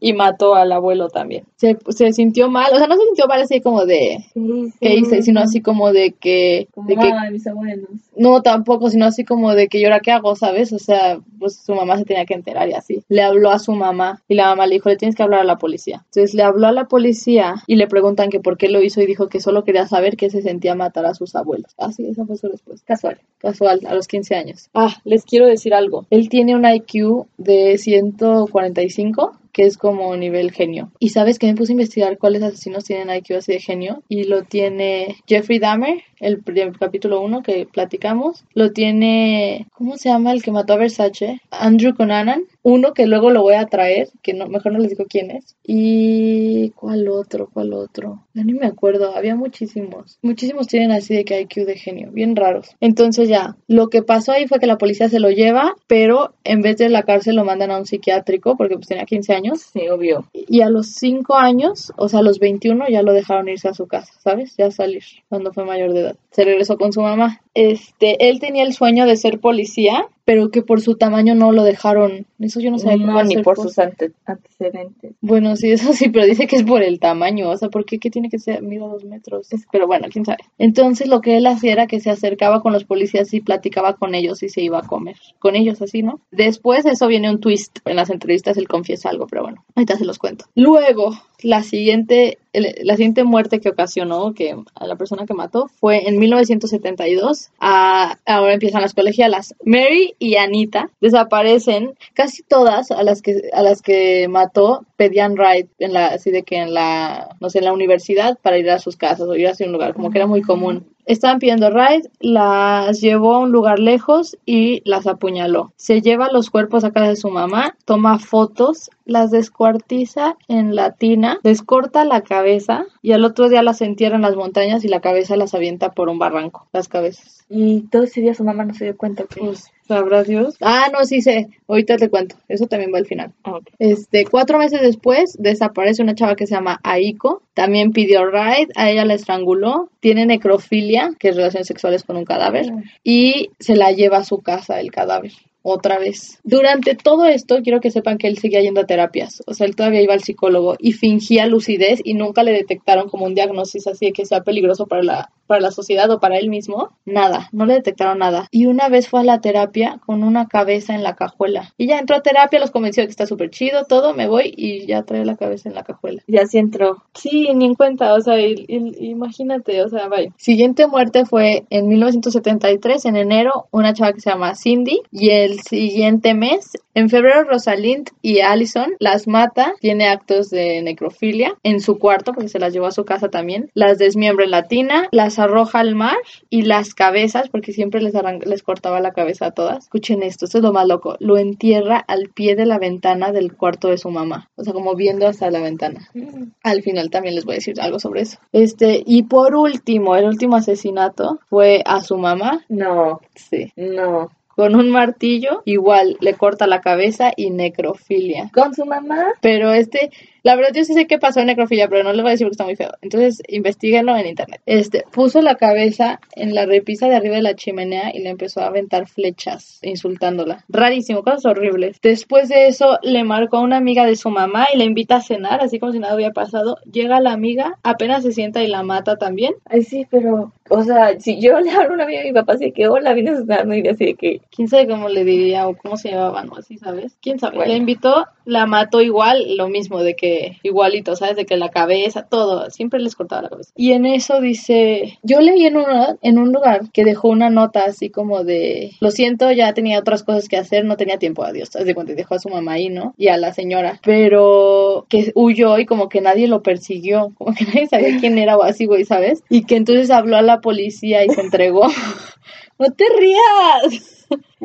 Y 0.00 0.12
mató 0.12 0.54
al 0.54 0.72
abuelo 0.72 1.08
también. 1.08 1.44
Se, 1.56 1.76
se 1.90 2.12
sintió 2.12 2.50
mal, 2.50 2.72
o 2.72 2.76
sea, 2.76 2.86
no 2.86 2.96
se 2.96 3.04
sintió 3.04 3.26
mal 3.26 3.40
así 3.40 3.60
como 3.60 3.86
de, 3.86 4.24
Sí, 4.34 4.72
¿qué 4.80 4.94
hice? 4.94 5.22
Sino 5.22 5.40
así 5.40 5.60
como 5.62 5.92
de 5.92 6.12
que, 6.12 6.68
Como, 6.74 6.88
de 6.88 6.96
que 6.96 7.12
mis 7.30 7.46
abuelos. 7.46 7.88
no, 8.16 8.42
tampoco, 8.42 8.90
sino 8.90 9.06
así 9.06 9.24
como 9.24 9.54
de 9.54 9.68
que 9.68 9.80
yo 9.80 9.86
ahora 9.88 10.00
qué 10.00 10.10
hago, 10.12 10.34
¿sabes? 10.36 10.72
O 10.72 10.78
sea, 10.78 11.20
pues 11.38 11.56
su 11.56 11.74
mamá 11.74 11.96
se 11.98 12.04
tenía 12.04 12.26
que 12.26 12.34
enterar 12.34 12.68
y 12.68 12.74
así. 12.74 13.02
Le 13.08 13.22
habló 13.22 13.50
a 13.50 13.58
su 13.58 13.72
mamá 13.72 14.22
y 14.28 14.34
la 14.34 14.46
mamá 14.46 14.66
le 14.66 14.74
dijo, 14.74 14.88
le 14.88 14.96
tienes 14.96 15.14
que 15.14 15.22
hablar 15.22 15.40
a 15.40 15.44
la 15.44 15.56
policía. 15.56 16.02
Entonces 16.06 16.34
le 16.34 16.42
habló 16.42 16.66
a 16.66 16.72
la 16.72 16.86
policía 16.88 17.62
y 17.66 17.76
le 17.76 17.86
preguntan 17.86 18.28
que 18.30 18.40
por 18.40 18.56
qué 18.58 18.68
lo 18.68 18.82
hizo 18.82 19.00
y 19.00 19.06
dijo 19.06 19.28
que 19.28 19.40
solo 19.40 19.64
quería 19.64 19.86
saber 19.86 20.16
qué 20.16 20.30
se 20.30 20.42
sentía 20.42 20.74
matar 20.74 21.06
a 21.06 21.14
sus 21.14 21.34
abuelos. 21.36 21.72
Así, 21.78 22.06
esa 22.06 22.24
fue 22.26 22.36
su 22.36 22.48
respuesta. 22.48 22.84
Casual. 22.86 23.18
Casual, 23.38 23.80
a 23.86 23.94
los 23.94 24.08
15 24.08 24.34
años. 24.34 24.68
Ah, 24.74 24.96
les 25.04 25.24
quiero 25.24 25.46
decir 25.46 25.74
algo. 25.74 26.06
Él 26.10 26.28
tiene 26.28 26.56
un 26.56 26.64
IQ 26.64 27.26
de 27.38 27.78
145 27.78 29.36
que 29.56 29.64
es 29.64 29.78
como 29.78 30.14
nivel 30.16 30.52
genio. 30.52 30.92
Y 30.98 31.08
sabes 31.08 31.38
que 31.38 31.46
me 31.46 31.54
puse 31.54 31.72
a 31.72 31.76
investigar 31.76 32.18
cuáles 32.18 32.42
asesinos 32.42 32.84
tienen 32.84 33.08
IQ 33.08 33.36
así 33.38 33.52
de 33.52 33.60
genio. 33.60 34.02
Y 34.06 34.24
lo 34.24 34.42
tiene 34.42 35.16
Jeffrey 35.26 35.58
Dahmer, 35.58 36.02
el, 36.20 36.44
pr- 36.44 36.78
capítulo 36.78 37.22
1 37.22 37.42
que 37.42 37.64
platicamos. 37.64 38.44
Lo 38.52 38.72
tiene, 38.72 39.66
¿cómo 39.72 39.96
se 39.96 40.10
llama 40.10 40.32
el 40.32 40.42
que 40.42 40.52
mató 40.52 40.74
a 40.74 40.76
Versace? 40.76 41.40
Andrew 41.50 41.94
Conanan. 41.96 42.42
Uno 42.68 42.94
que 42.94 43.06
luego 43.06 43.30
lo 43.30 43.42
voy 43.42 43.54
a 43.54 43.66
traer, 43.66 44.08
que 44.24 44.34
no, 44.34 44.48
mejor 44.48 44.72
no 44.72 44.80
les 44.80 44.90
digo 44.90 45.04
quién 45.08 45.30
es. 45.30 45.54
Y 45.62 46.70
¿cuál 46.70 47.06
otro? 47.06 47.48
¿Cuál 47.52 47.72
otro? 47.72 48.24
Ya 48.34 48.42
ni 48.42 48.54
me 48.54 48.66
acuerdo, 48.66 49.14
había 49.14 49.36
muchísimos. 49.36 50.18
Muchísimos 50.20 50.66
tienen 50.66 50.90
así 50.90 51.14
de 51.14 51.24
que 51.24 51.40
IQ 51.40 51.64
de 51.64 51.76
genio, 51.76 52.10
bien 52.10 52.34
raros. 52.34 52.74
Entonces 52.80 53.28
ya, 53.28 53.56
lo 53.68 53.86
que 53.86 54.02
pasó 54.02 54.32
ahí 54.32 54.48
fue 54.48 54.58
que 54.58 54.66
la 54.66 54.78
policía 54.78 55.08
se 55.08 55.20
lo 55.20 55.30
lleva, 55.30 55.76
pero 55.86 56.34
en 56.42 56.60
vez 56.60 56.76
de 56.78 56.88
la 56.88 57.04
cárcel 57.04 57.36
lo 57.36 57.44
mandan 57.44 57.70
a 57.70 57.78
un 57.78 57.86
psiquiátrico 57.86 58.56
porque 58.56 58.74
pues 58.74 58.88
tenía 58.88 59.04
15 59.04 59.32
años. 59.32 59.60
Sí, 59.60 59.86
obvio. 59.88 60.28
Y 60.32 60.62
a 60.62 60.68
los 60.68 60.88
5 60.88 61.36
años, 61.36 61.92
o 61.96 62.08
sea, 62.08 62.18
a 62.18 62.24
los 62.24 62.40
21 62.40 62.88
ya 62.88 63.02
lo 63.02 63.12
dejaron 63.12 63.48
irse 63.48 63.68
a 63.68 63.74
su 63.74 63.86
casa, 63.86 64.12
¿sabes? 64.18 64.56
Ya 64.58 64.72
salir 64.72 65.04
cuando 65.28 65.52
fue 65.52 65.64
mayor 65.64 65.92
de 65.92 66.00
edad. 66.00 66.16
Se 66.32 66.42
regresó 66.42 66.76
con 66.78 66.92
su 66.92 67.00
mamá. 67.00 67.42
Este, 67.54 68.28
él 68.28 68.40
tenía 68.40 68.64
el 68.64 68.72
sueño 68.72 69.06
de 69.06 69.16
ser 69.16 69.38
policía, 69.38 70.08
pero 70.26 70.50
que 70.50 70.60
por 70.60 70.80
su 70.82 70.96
tamaño 70.96 71.34
no 71.36 71.52
lo 71.52 71.62
dejaron. 71.62 72.26
Eso 72.40 72.58
yo 72.60 72.70
no 72.72 72.78
sabía 72.78 73.06
No, 73.06 73.22
ni 73.22 73.38
por 73.42 73.56
sus 73.56 73.78
ante- 73.78 74.10
antecedentes. 74.26 75.14
Bueno, 75.20 75.56
sí, 75.56 75.70
eso 75.70 75.92
sí, 75.92 76.08
pero 76.10 76.26
dice 76.26 76.46
que 76.46 76.56
es 76.56 76.64
por 76.64 76.82
el 76.82 76.98
tamaño, 77.00 77.48
o 77.48 77.56
sea, 77.56 77.68
¿por 77.68 77.84
qué, 77.84 77.98
¿Qué 77.98 78.10
tiene 78.10 78.28
que 78.28 78.38
ser? 78.40 78.60
Mira 78.62 78.86
dos 78.86 79.04
metros. 79.04 79.48
Pero 79.72 79.86
bueno, 79.86 80.08
quién 80.10 80.24
sabe. 80.24 80.38
Entonces 80.58 81.08
lo 81.08 81.20
que 81.20 81.36
él 81.36 81.46
hacía 81.46 81.72
era 81.72 81.86
que 81.86 82.00
se 82.00 82.10
acercaba 82.10 82.60
con 82.60 82.72
los 82.72 82.84
policías 82.84 83.32
y 83.32 83.40
platicaba 83.40 83.94
con 83.94 84.14
ellos 84.16 84.42
y 84.42 84.48
se 84.48 84.60
iba 84.62 84.78
a 84.80 84.82
comer. 84.86 85.16
Con 85.38 85.54
ellos 85.56 85.80
así, 85.80 86.02
¿no? 86.02 86.20
Después 86.32 86.84
de 86.84 86.90
eso 86.90 87.06
viene 87.06 87.30
un 87.30 87.40
twist. 87.40 87.78
En 87.84 87.96
las 87.96 88.10
entrevistas 88.10 88.56
él 88.56 88.66
confiesa 88.68 89.08
algo, 89.10 89.26
pero 89.28 89.42
bueno, 89.44 89.64
ahorita 89.76 89.96
se 89.96 90.04
los 90.04 90.18
cuento. 90.18 90.46
Luego, 90.56 91.12
la 91.42 91.62
siguiente, 91.62 92.38
la 92.52 92.96
siguiente 92.96 93.24
muerte 93.24 93.60
que 93.60 93.68
ocasionó 93.68 94.32
que 94.34 94.56
a 94.74 94.86
la 94.86 94.96
persona 94.96 95.26
que 95.26 95.34
mató 95.34 95.68
fue 95.68 96.08
en 96.08 96.18
1972. 96.18 97.50
A, 97.60 98.18
ahora 98.26 98.54
empiezan 98.54 98.82
las 98.82 98.94
colegialas. 98.94 99.54
Mary 99.64 100.14
y 100.18 100.36
Anita 100.36 100.90
desaparecen. 101.00 101.94
Casi 102.14 102.42
todas 102.42 102.90
a 102.90 103.02
las 103.02 103.22
que 103.22 103.42
a 103.52 103.62
las 103.62 103.82
que 103.82 104.28
mató 104.28 104.84
pedían 104.96 105.36
ride 105.36 105.68
en 105.78 105.92
la 105.92 106.06
así 106.08 106.30
de 106.30 106.42
que 106.42 106.56
en 106.56 106.74
la 106.74 107.36
no 107.40 107.50
sé 107.50 107.58
en 107.58 107.64
la 107.64 107.72
universidad 107.72 108.38
para 108.40 108.58
ir 108.58 108.70
a 108.70 108.78
sus 108.78 108.96
casas 108.96 109.28
o 109.28 109.34
ir 109.34 109.48
hacia 109.48 109.66
un 109.66 109.72
lugar 109.72 109.94
como 109.94 110.10
que 110.10 110.18
era 110.18 110.26
muy 110.26 110.42
común. 110.42 110.86
Estaban 111.06 111.38
pidiendo 111.38 111.70
ride, 111.70 112.10
las 112.20 113.00
llevó 113.00 113.36
a 113.36 113.38
un 113.38 113.52
lugar 113.52 113.78
lejos 113.78 114.36
y 114.44 114.82
las 114.84 115.06
apuñaló. 115.06 115.72
Se 115.76 116.02
lleva 116.02 116.32
los 116.32 116.50
cuerpos 116.50 116.82
a 116.82 116.90
casa 116.90 117.08
de 117.08 117.16
su 117.16 117.30
mamá, 117.30 117.76
toma 117.84 118.18
fotos, 118.18 118.90
las 119.04 119.30
descuartiza 119.30 120.36
en 120.48 120.74
la 120.74 120.90
tina, 120.90 121.38
les 121.44 121.62
corta 121.62 122.04
la 122.04 122.22
cabeza 122.22 122.86
y 123.02 123.12
al 123.12 123.24
otro 123.24 123.48
día 123.48 123.62
las 123.62 123.82
entierra 123.82 124.16
en 124.16 124.22
las 124.22 124.34
montañas 124.34 124.84
y 124.84 124.88
la 124.88 125.00
cabeza 125.00 125.36
las 125.36 125.54
avienta 125.54 125.92
por 125.92 126.08
un 126.08 126.18
barranco, 126.18 126.66
las 126.72 126.88
cabezas. 126.88 127.45
Y 127.48 127.82
todo 127.88 128.02
ese 128.04 128.20
día 128.20 128.34
su 128.34 128.44
mamá 128.44 128.64
no 128.64 128.74
se 128.74 128.84
dio 128.84 128.96
cuenta 128.96 129.24
que... 129.24 129.40
Pues, 129.40 129.70
sabrá 129.86 130.24
Dios. 130.24 130.56
Ah, 130.60 130.88
no, 130.92 131.04
sí 131.04 131.20
sé. 131.20 131.48
Ahorita 131.68 131.96
te 131.96 132.10
cuento. 132.10 132.36
Eso 132.48 132.66
también 132.66 132.92
va 132.92 132.98
al 132.98 133.06
final. 133.06 133.32
Ah. 133.44 133.60
Este, 133.78 134.24
cuatro 134.24 134.58
meses 134.58 134.80
después 134.80 135.36
desaparece 135.38 136.02
una 136.02 136.14
chava 136.14 136.34
que 136.34 136.46
se 136.46 136.54
llama 136.54 136.80
Aiko. 136.82 137.42
También 137.54 137.92
pidió 137.92 138.26
ride, 138.26 138.68
a 138.74 138.90
ella 138.90 139.04
la 139.04 139.14
estranguló. 139.14 139.90
Tiene 140.00 140.26
necrofilia, 140.26 141.12
que 141.18 141.28
es 141.28 141.36
relaciones 141.36 141.68
sexuales 141.68 142.02
con 142.02 142.16
un 142.16 142.24
cadáver. 142.24 142.66
Y 143.04 143.50
se 143.60 143.76
la 143.76 143.92
lleva 143.92 144.18
a 144.18 144.24
su 144.24 144.38
casa 144.38 144.80
el 144.80 144.90
cadáver. 144.90 145.32
Otra 145.68 145.98
vez. 145.98 146.38
Durante 146.44 146.94
todo 146.94 147.24
esto, 147.24 147.56
quiero 147.64 147.80
que 147.80 147.90
sepan 147.90 148.18
que 148.18 148.28
él 148.28 148.38
seguía 148.38 148.60
yendo 148.60 148.80
a 148.82 148.86
terapias. 148.86 149.42
O 149.48 149.52
sea, 149.54 149.66
él 149.66 149.74
todavía 149.74 150.00
iba 150.00 150.14
al 150.14 150.22
psicólogo 150.22 150.76
y 150.78 150.92
fingía 150.92 151.46
lucidez 151.46 152.00
y 152.04 152.14
nunca 152.14 152.44
le 152.44 152.52
detectaron 152.52 153.08
como 153.08 153.24
un 153.26 153.34
diagnóstico 153.34 153.90
así 153.90 154.06
de 154.06 154.12
que 154.12 154.26
sea 154.26 154.42
peligroso 154.42 154.86
para 154.86 155.02
la, 155.02 155.30
para 155.48 155.60
la 155.60 155.72
sociedad 155.72 156.08
o 156.12 156.20
para 156.20 156.38
él 156.38 156.50
mismo. 156.50 156.90
Nada, 157.04 157.48
no 157.50 157.66
le 157.66 157.74
detectaron 157.74 158.18
nada. 158.18 158.46
Y 158.52 158.66
una 158.66 158.88
vez 158.88 159.08
fue 159.08 159.20
a 159.20 159.24
la 159.24 159.40
terapia 159.40 159.98
con 160.06 160.22
una 160.22 160.46
cabeza 160.46 160.94
en 160.94 161.02
la 161.02 161.16
cajuela. 161.16 161.74
Y 161.76 161.88
ya 161.88 161.98
entró 161.98 162.14
a 162.14 162.20
terapia, 162.22 162.60
los 162.60 162.70
convenció 162.70 163.02
de 163.02 163.08
que 163.08 163.10
está 163.10 163.26
súper 163.26 163.50
chido, 163.50 163.86
todo, 163.86 164.14
me 164.14 164.28
voy 164.28 164.54
y 164.56 164.86
ya 164.86 165.02
trae 165.02 165.24
la 165.24 165.36
cabeza 165.36 165.68
en 165.68 165.74
la 165.74 165.82
cajuela. 165.82 166.22
Y 166.28 166.36
así 166.38 166.58
entró. 166.58 167.02
Sí, 167.14 167.48
ni 167.54 167.64
en 167.64 167.74
cuenta, 167.74 168.14
o 168.14 168.20
sea, 168.20 168.38
y- 168.40 168.64
y- 168.68 169.06
imagínate, 169.08 169.82
o 169.82 169.88
sea, 169.88 170.06
vaya. 170.06 170.30
Siguiente 170.36 170.86
muerte 170.86 171.24
fue 171.24 171.64
en 171.70 171.88
1973, 171.88 173.04
en 173.06 173.16
enero, 173.16 173.66
una 173.72 173.92
chava 173.94 174.12
que 174.12 174.20
se 174.20 174.30
llama 174.30 174.54
Cindy, 174.54 175.00
y 175.10 175.30
el 175.30 175.55
siguiente 175.60 176.34
mes, 176.34 176.72
en 176.94 177.10
febrero, 177.10 177.44
Rosalind 177.44 178.08
y 178.22 178.40
Allison 178.40 178.94
las 178.98 179.28
mata, 179.28 179.74
tiene 179.80 180.08
actos 180.08 180.48
de 180.48 180.80
necrofilia 180.80 181.54
en 181.62 181.80
su 181.80 181.98
cuarto, 181.98 182.32
porque 182.32 182.48
se 182.48 182.58
las 182.58 182.72
llevó 182.72 182.86
a 182.86 182.92
su 182.92 183.04
casa 183.04 183.28
también, 183.28 183.70
las 183.74 183.98
desmiembra 183.98 184.46
en 184.46 184.50
la 184.50 184.66
tina, 184.66 185.08
las 185.12 185.38
arroja 185.38 185.80
al 185.80 185.94
mar 185.94 186.16
y 186.48 186.62
las 186.62 186.94
cabezas, 186.94 187.50
porque 187.50 187.72
siempre 187.72 188.00
les, 188.00 188.14
les 188.46 188.62
cortaba 188.62 189.00
la 189.00 189.12
cabeza 189.12 189.46
a 189.46 189.50
todas. 189.50 189.84
Escuchen 189.84 190.22
esto, 190.22 190.46
esto 190.46 190.58
es 190.58 190.64
lo 190.64 190.72
más 190.72 190.86
loco. 190.86 191.16
Lo 191.20 191.36
entierra 191.36 191.98
al 191.98 192.30
pie 192.30 192.56
de 192.56 192.64
la 192.64 192.78
ventana 192.78 193.30
del 193.30 193.54
cuarto 193.54 193.88
de 193.88 193.98
su 193.98 194.10
mamá. 194.10 194.48
O 194.56 194.64
sea, 194.64 194.72
como 194.72 194.94
viendo 194.94 195.26
hasta 195.26 195.50
la 195.50 195.60
ventana. 195.60 196.08
Mm. 196.14 196.52
Al 196.62 196.82
final 196.82 197.10
también 197.10 197.34
les 197.34 197.44
voy 197.44 197.56
a 197.56 197.56
decir 197.56 197.80
algo 197.80 197.98
sobre 197.98 198.22
eso. 198.22 198.38
Este, 198.52 199.02
y 199.04 199.24
por 199.24 199.54
último, 199.54 200.16
el 200.16 200.24
último 200.24 200.56
asesinato 200.56 201.40
fue 201.50 201.82
a 201.84 202.00
su 202.00 202.16
mamá. 202.16 202.64
No. 202.68 203.20
Sí. 203.34 203.70
No 203.76 204.30
con 204.56 204.74
un 204.74 204.88
martillo, 204.88 205.62
igual 205.66 206.16
le 206.20 206.32
corta 206.32 206.66
la 206.66 206.80
cabeza 206.80 207.30
y 207.36 207.50
necrofilia. 207.50 208.50
¿Con 208.54 208.74
su 208.74 208.86
mamá? 208.86 209.34
Pero 209.42 209.72
este, 209.72 210.10
la 210.46 210.54
verdad 210.54 210.70
yo 210.72 210.84
sí 210.84 210.94
sé 210.94 211.08
qué 211.08 211.18
pasó 211.18 211.40
en 211.40 211.46
necrofilia, 211.46 211.88
pero 211.88 212.04
no 212.04 212.12
les 212.12 212.22
voy 212.22 212.28
a 212.28 212.30
decir 212.30 212.46
porque 212.46 212.52
está 212.52 212.64
muy 212.64 212.76
feo. 212.76 212.92
Entonces, 213.02 213.42
investiguenlo 213.48 214.16
en 214.16 214.26
internet. 214.26 214.60
Este, 214.64 215.02
puso 215.10 215.42
la 215.42 215.56
cabeza 215.56 216.20
en 216.36 216.54
la 216.54 216.66
repisa 216.66 217.08
de 217.08 217.16
arriba 217.16 217.34
de 217.34 217.42
la 217.42 217.56
chimenea 217.56 218.14
y 218.14 218.20
le 218.20 218.30
empezó 218.30 218.60
a 218.60 218.66
aventar 218.66 219.08
flechas, 219.08 219.80
insultándola. 219.82 220.64
Rarísimo, 220.68 221.24
cosas 221.24 221.46
horribles. 221.46 221.98
Después 222.00 222.48
de 222.48 222.68
eso, 222.68 223.00
le 223.02 223.24
marcó 223.24 223.56
a 223.56 223.62
una 223.62 223.78
amiga 223.78 224.06
de 224.06 224.14
su 224.14 224.30
mamá 224.30 224.68
y 224.72 224.78
la 224.78 224.84
invita 224.84 225.16
a 225.16 225.20
cenar, 225.20 225.60
así 225.62 225.80
como 225.80 225.90
si 225.90 225.98
nada 225.98 226.12
había 226.12 226.30
pasado. 226.30 226.78
Llega 226.84 227.20
la 227.20 227.32
amiga, 227.32 227.80
apenas 227.82 228.22
se 228.22 228.30
sienta 228.30 228.62
y 228.62 228.68
la 228.68 228.84
mata 228.84 229.16
también. 229.16 229.54
Ay, 229.64 229.82
sí, 229.82 230.06
pero, 230.08 230.52
o 230.70 230.82
sea, 230.84 231.18
si 231.18 231.40
yo 231.40 231.58
le 231.58 231.72
hablo 231.72 231.90
a 231.90 231.94
una 231.94 232.04
amiga 232.04 232.20
de 232.20 232.28
mi 232.28 232.34
papá, 232.34 232.52
así 232.52 232.70
que, 232.70 232.86
hola, 232.86 233.14
vienes 233.14 233.40
a 233.40 233.40
cenar, 233.40 233.66
y 233.76 233.88
así 233.88 234.04
de 234.04 234.14
que... 234.14 234.40
¿Quién 234.54 234.68
sabe 234.68 234.86
cómo 234.86 235.08
le 235.08 235.24
diría 235.24 235.66
o 235.66 235.76
cómo 235.76 235.96
se 235.96 236.10
llamaban 236.10 236.50
o 236.50 236.56
así, 236.56 236.78
sabes? 236.78 237.18
¿Quién 237.20 237.40
sabe? 237.40 237.66
Le 237.66 237.74
invitó, 237.74 238.26
la 238.44 238.66
mató 238.66 239.00
igual, 239.00 239.56
lo 239.56 239.68
mismo 239.68 240.04
de 240.04 240.14
que 240.14 240.35
igualito, 240.62 241.16
¿sabes? 241.16 241.36
De 241.36 241.46
que 241.46 241.56
la 241.56 241.70
cabeza, 241.70 242.26
todo, 242.28 242.70
siempre 242.70 243.00
les 243.00 243.14
cortaba 243.14 243.42
la 243.42 243.48
cabeza. 243.48 243.72
Y 243.76 243.92
en 243.92 244.06
eso 244.06 244.40
dice, 244.40 245.18
yo 245.22 245.40
leí 245.40 245.66
en, 245.66 245.76
una, 245.76 246.16
en 246.22 246.38
un 246.38 246.52
lugar 246.52 246.90
que 246.92 247.04
dejó 247.04 247.28
una 247.28 247.50
nota 247.50 247.84
así 247.84 248.10
como 248.10 248.44
de, 248.44 248.92
lo 249.00 249.10
siento, 249.10 249.50
ya 249.52 249.72
tenía 249.74 249.98
otras 249.98 250.22
cosas 250.22 250.48
que 250.48 250.56
hacer, 250.56 250.84
no 250.84 250.96
tenía 250.96 251.18
tiempo, 251.18 251.44
adiós, 251.44 251.70
de 251.70 251.94
cuando 251.94 252.14
dejó 252.14 252.34
a 252.34 252.38
su 252.38 252.48
mamá 252.48 252.72
ahí, 252.72 252.88
¿no? 252.88 253.14
Y 253.16 253.28
a 253.28 253.36
la 253.36 253.52
señora, 253.52 254.00
pero 254.02 255.06
que 255.08 255.32
huyó 255.34 255.78
y 255.78 255.86
como 255.86 256.08
que 256.08 256.20
nadie 256.20 256.48
lo 256.48 256.62
persiguió, 256.62 257.32
como 257.38 257.54
que 257.54 257.64
nadie 257.64 257.86
sabía 257.88 258.16
quién 258.20 258.38
era 258.38 258.56
o 258.56 258.62
así, 258.62 258.86
güey, 258.86 259.04
¿sabes? 259.04 259.42
Y 259.48 259.64
que 259.64 259.76
entonces 259.76 260.10
habló 260.10 260.36
a 260.36 260.42
la 260.42 260.60
policía 260.60 261.24
y 261.24 261.28
se 261.30 261.40
entregó. 261.40 261.86
no 262.78 262.90
te 262.92 263.04
rías. 263.18 264.15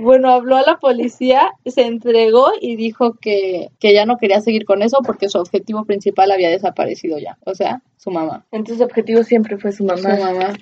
Bueno, 0.02 0.32
habló 0.32 0.58
a 0.58 0.64
la 0.64 0.78
policía, 0.78 1.52
se 1.66 1.84
entregó 1.86 2.48
y 2.60 2.76
dijo 2.76 3.14
que, 3.14 3.70
que 3.80 3.94
ya 3.94 4.06
no 4.06 4.18
quería 4.18 4.42
seguir 4.42 4.66
con 4.66 4.82
eso 4.82 5.00
porque 5.06 5.30
su 5.30 5.38
objetivo 5.38 5.86
principal 5.86 6.32
había 6.32 6.50
desaparecido 6.50 7.20
ya, 7.20 7.38
o 7.46 7.54
sea, 7.54 7.82
su 7.98 8.10
mamá. 8.10 8.46
Entonces 8.52 8.80
su 8.80 8.84
objetivo 8.84 9.24
siempre 9.24 9.58
fue 9.58 9.72
su 9.72 9.84
mamá. 9.84 10.16
Su 10.16 10.24
mamá. 10.24 10.54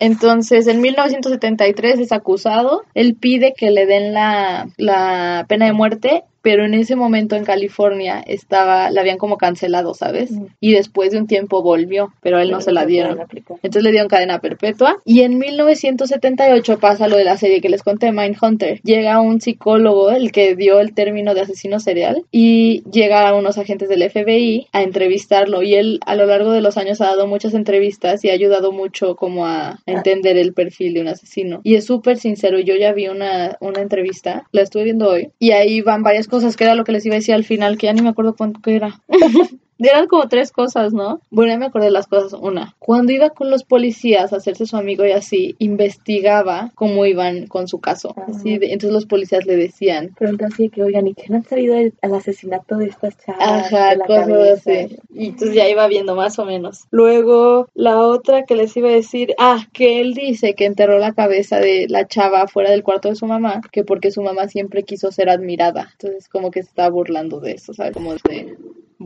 Entonces, 0.00 0.66
en 0.66 0.80
1973 0.80 2.00
es 2.00 2.10
acusado. 2.10 2.82
Él 2.94 3.14
pide 3.14 3.54
que 3.56 3.70
le 3.70 3.86
den 3.86 4.12
la, 4.12 4.68
la 4.76 5.46
pena 5.48 5.66
de 5.66 5.72
muerte 5.72 6.24
pero 6.42 6.64
en 6.64 6.74
ese 6.74 6.96
momento 6.96 7.36
en 7.36 7.44
California 7.44 8.22
estaba, 8.26 8.90
la 8.90 9.00
habían 9.00 9.18
como 9.18 9.38
cancelado, 9.38 9.94
¿sabes? 9.94 10.30
Y 10.60 10.72
después 10.72 11.12
de 11.12 11.18
un 11.18 11.26
tiempo 11.26 11.62
volvió, 11.62 12.12
pero 12.20 12.38
a 12.38 12.42
él 12.42 12.50
no 12.50 12.60
se 12.60 12.72
la 12.72 12.84
dieron. 12.84 13.18
Entonces 13.20 13.82
le 13.82 13.92
dieron 13.92 14.08
cadena 14.08 14.40
perpetua. 14.40 14.98
Y 15.04 15.20
en 15.20 15.38
1978 15.38 16.78
pasa 16.78 17.08
lo 17.08 17.16
de 17.16 17.24
la 17.24 17.36
serie 17.36 17.60
que 17.60 17.68
les 17.68 17.82
conté, 17.82 18.10
Mindhunter. 18.10 18.80
Llega 18.82 19.20
un 19.20 19.40
psicólogo, 19.40 20.10
el 20.10 20.32
que 20.32 20.56
dio 20.56 20.80
el 20.80 20.94
término 20.94 21.34
de 21.34 21.42
asesino 21.42 21.78
serial, 21.78 22.24
y 22.32 22.82
llega 22.90 23.28
a 23.28 23.34
unos 23.34 23.58
agentes 23.58 23.88
del 23.88 24.08
FBI 24.10 24.66
a 24.72 24.82
entrevistarlo. 24.82 25.62
Y 25.62 25.74
él 25.74 26.00
a 26.06 26.16
lo 26.16 26.26
largo 26.26 26.50
de 26.50 26.60
los 26.60 26.76
años 26.76 27.00
ha 27.00 27.06
dado 27.06 27.26
muchas 27.26 27.54
entrevistas 27.54 28.24
y 28.24 28.30
ha 28.30 28.32
ayudado 28.32 28.72
mucho 28.72 29.14
como 29.14 29.46
a, 29.46 29.68
a 29.70 29.78
entender 29.86 30.36
el 30.36 30.54
perfil 30.54 30.94
de 30.94 31.00
un 31.02 31.08
asesino. 31.08 31.60
Y 31.62 31.76
es 31.76 31.86
súper 31.86 32.18
sincero. 32.18 32.58
Yo 32.58 32.74
ya 32.74 32.92
vi 32.92 33.08
una, 33.08 33.56
una 33.60 33.80
entrevista, 33.80 34.48
la 34.50 34.62
estuve 34.62 34.84
viendo 34.84 35.08
hoy, 35.08 35.30
y 35.38 35.52
ahí 35.52 35.80
van 35.80 36.02
varias 36.02 36.26
cosas 36.32 36.56
que 36.56 36.64
era 36.64 36.74
lo 36.74 36.84
que 36.84 36.92
les 36.92 37.04
iba 37.04 37.14
a 37.14 37.18
decir 37.18 37.34
al 37.34 37.44
final, 37.44 37.76
que 37.76 37.88
ya 37.88 37.92
ni 37.92 38.00
me 38.00 38.08
acuerdo 38.08 38.34
cuánto 38.34 38.70
era. 38.70 39.02
Eran 39.82 40.06
como 40.06 40.28
tres 40.28 40.52
cosas, 40.52 40.92
¿no? 40.92 41.20
Bueno, 41.30 41.52
ya 41.52 41.58
me 41.58 41.66
acordé 41.66 41.86
de 41.86 41.92
las 41.92 42.06
cosas. 42.06 42.32
Una, 42.40 42.74
cuando 42.78 43.12
iba 43.12 43.30
con 43.30 43.50
los 43.50 43.64
policías 43.64 44.32
a 44.32 44.36
hacerse 44.36 44.66
su 44.66 44.76
amigo 44.76 45.04
y 45.04 45.12
así, 45.12 45.56
investigaba 45.58 46.70
cómo 46.74 47.06
iban 47.06 47.46
con 47.46 47.68
su 47.68 47.80
caso. 47.80 48.14
Así 48.28 48.58
entonces 48.62 48.92
los 48.92 49.06
policías 49.06 49.46
le 49.46 49.56
decían. 49.56 50.14
Pero 50.18 50.30
entonces 50.30 50.70
que, 50.70 50.82
oigan, 50.82 51.06
¿y 51.06 51.14
qué 51.14 51.24
no 51.28 51.36
han 51.36 51.44
salido 51.44 51.76
al 51.76 52.14
asesinato 52.14 52.76
de 52.76 52.86
estas 52.86 53.16
chavas? 53.18 53.72
Ajá, 53.72 53.96
cosas 54.06 54.66
así. 54.66 54.96
Y 55.14 55.26
entonces 55.26 55.54
ya 55.54 55.68
iba 55.68 55.86
viendo 55.88 56.14
más 56.14 56.38
o 56.38 56.44
menos. 56.44 56.84
Luego, 56.90 57.68
la 57.74 58.00
otra 58.00 58.44
que 58.44 58.56
les 58.56 58.76
iba 58.76 58.88
a 58.88 58.92
decir, 58.92 59.34
ah, 59.38 59.66
que 59.72 60.00
él 60.00 60.14
dice 60.14 60.54
que 60.54 60.66
enterró 60.66 60.98
la 60.98 61.12
cabeza 61.12 61.58
de 61.58 61.86
la 61.88 62.06
chava 62.06 62.46
fuera 62.46 62.70
del 62.70 62.82
cuarto 62.82 63.08
de 63.08 63.16
su 63.16 63.26
mamá, 63.26 63.60
que 63.70 63.84
porque 63.84 64.10
su 64.10 64.22
mamá 64.22 64.48
siempre 64.48 64.84
quiso 64.84 65.10
ser 65.10 65.28
admirada. 65.28 65.90
Entonces 65.92 66.28
como 66.28 66.50
que 66.50 66.62
se 66.62 66.68
estaba 66.68 66.90
burlando 66.90 67.40
de 67.40 67.52
eso, 67.52 67.74
¿sabes? 67.74 67.92
Como 67.92 68.14
de 68.14 68.56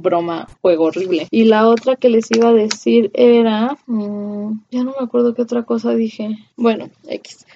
broma, 0.02 0.46
juego 0.60 0.84
horrible. 0.84 1.28
Y 1.30 1.44
la 1.44 1.68
otra 1.68 1.96
que 1.96 2.08
les 2.08 2.30
iba 2.30 2.48
a 2.48 2.52
decir 2.52 3.10
era, 3.14 3.76
mm, 3.86 4.60
ya 4.70 4.84
no 4.84 4.94
me 4.98 5.04
acuerdo 5.04 5.34
qué 5.34 5.42
otra 5.42 5.64
cosa 5.64 5.94
dije. 5.94 6.36
Bueno, 6.56 6.90
X. 7.08 7.46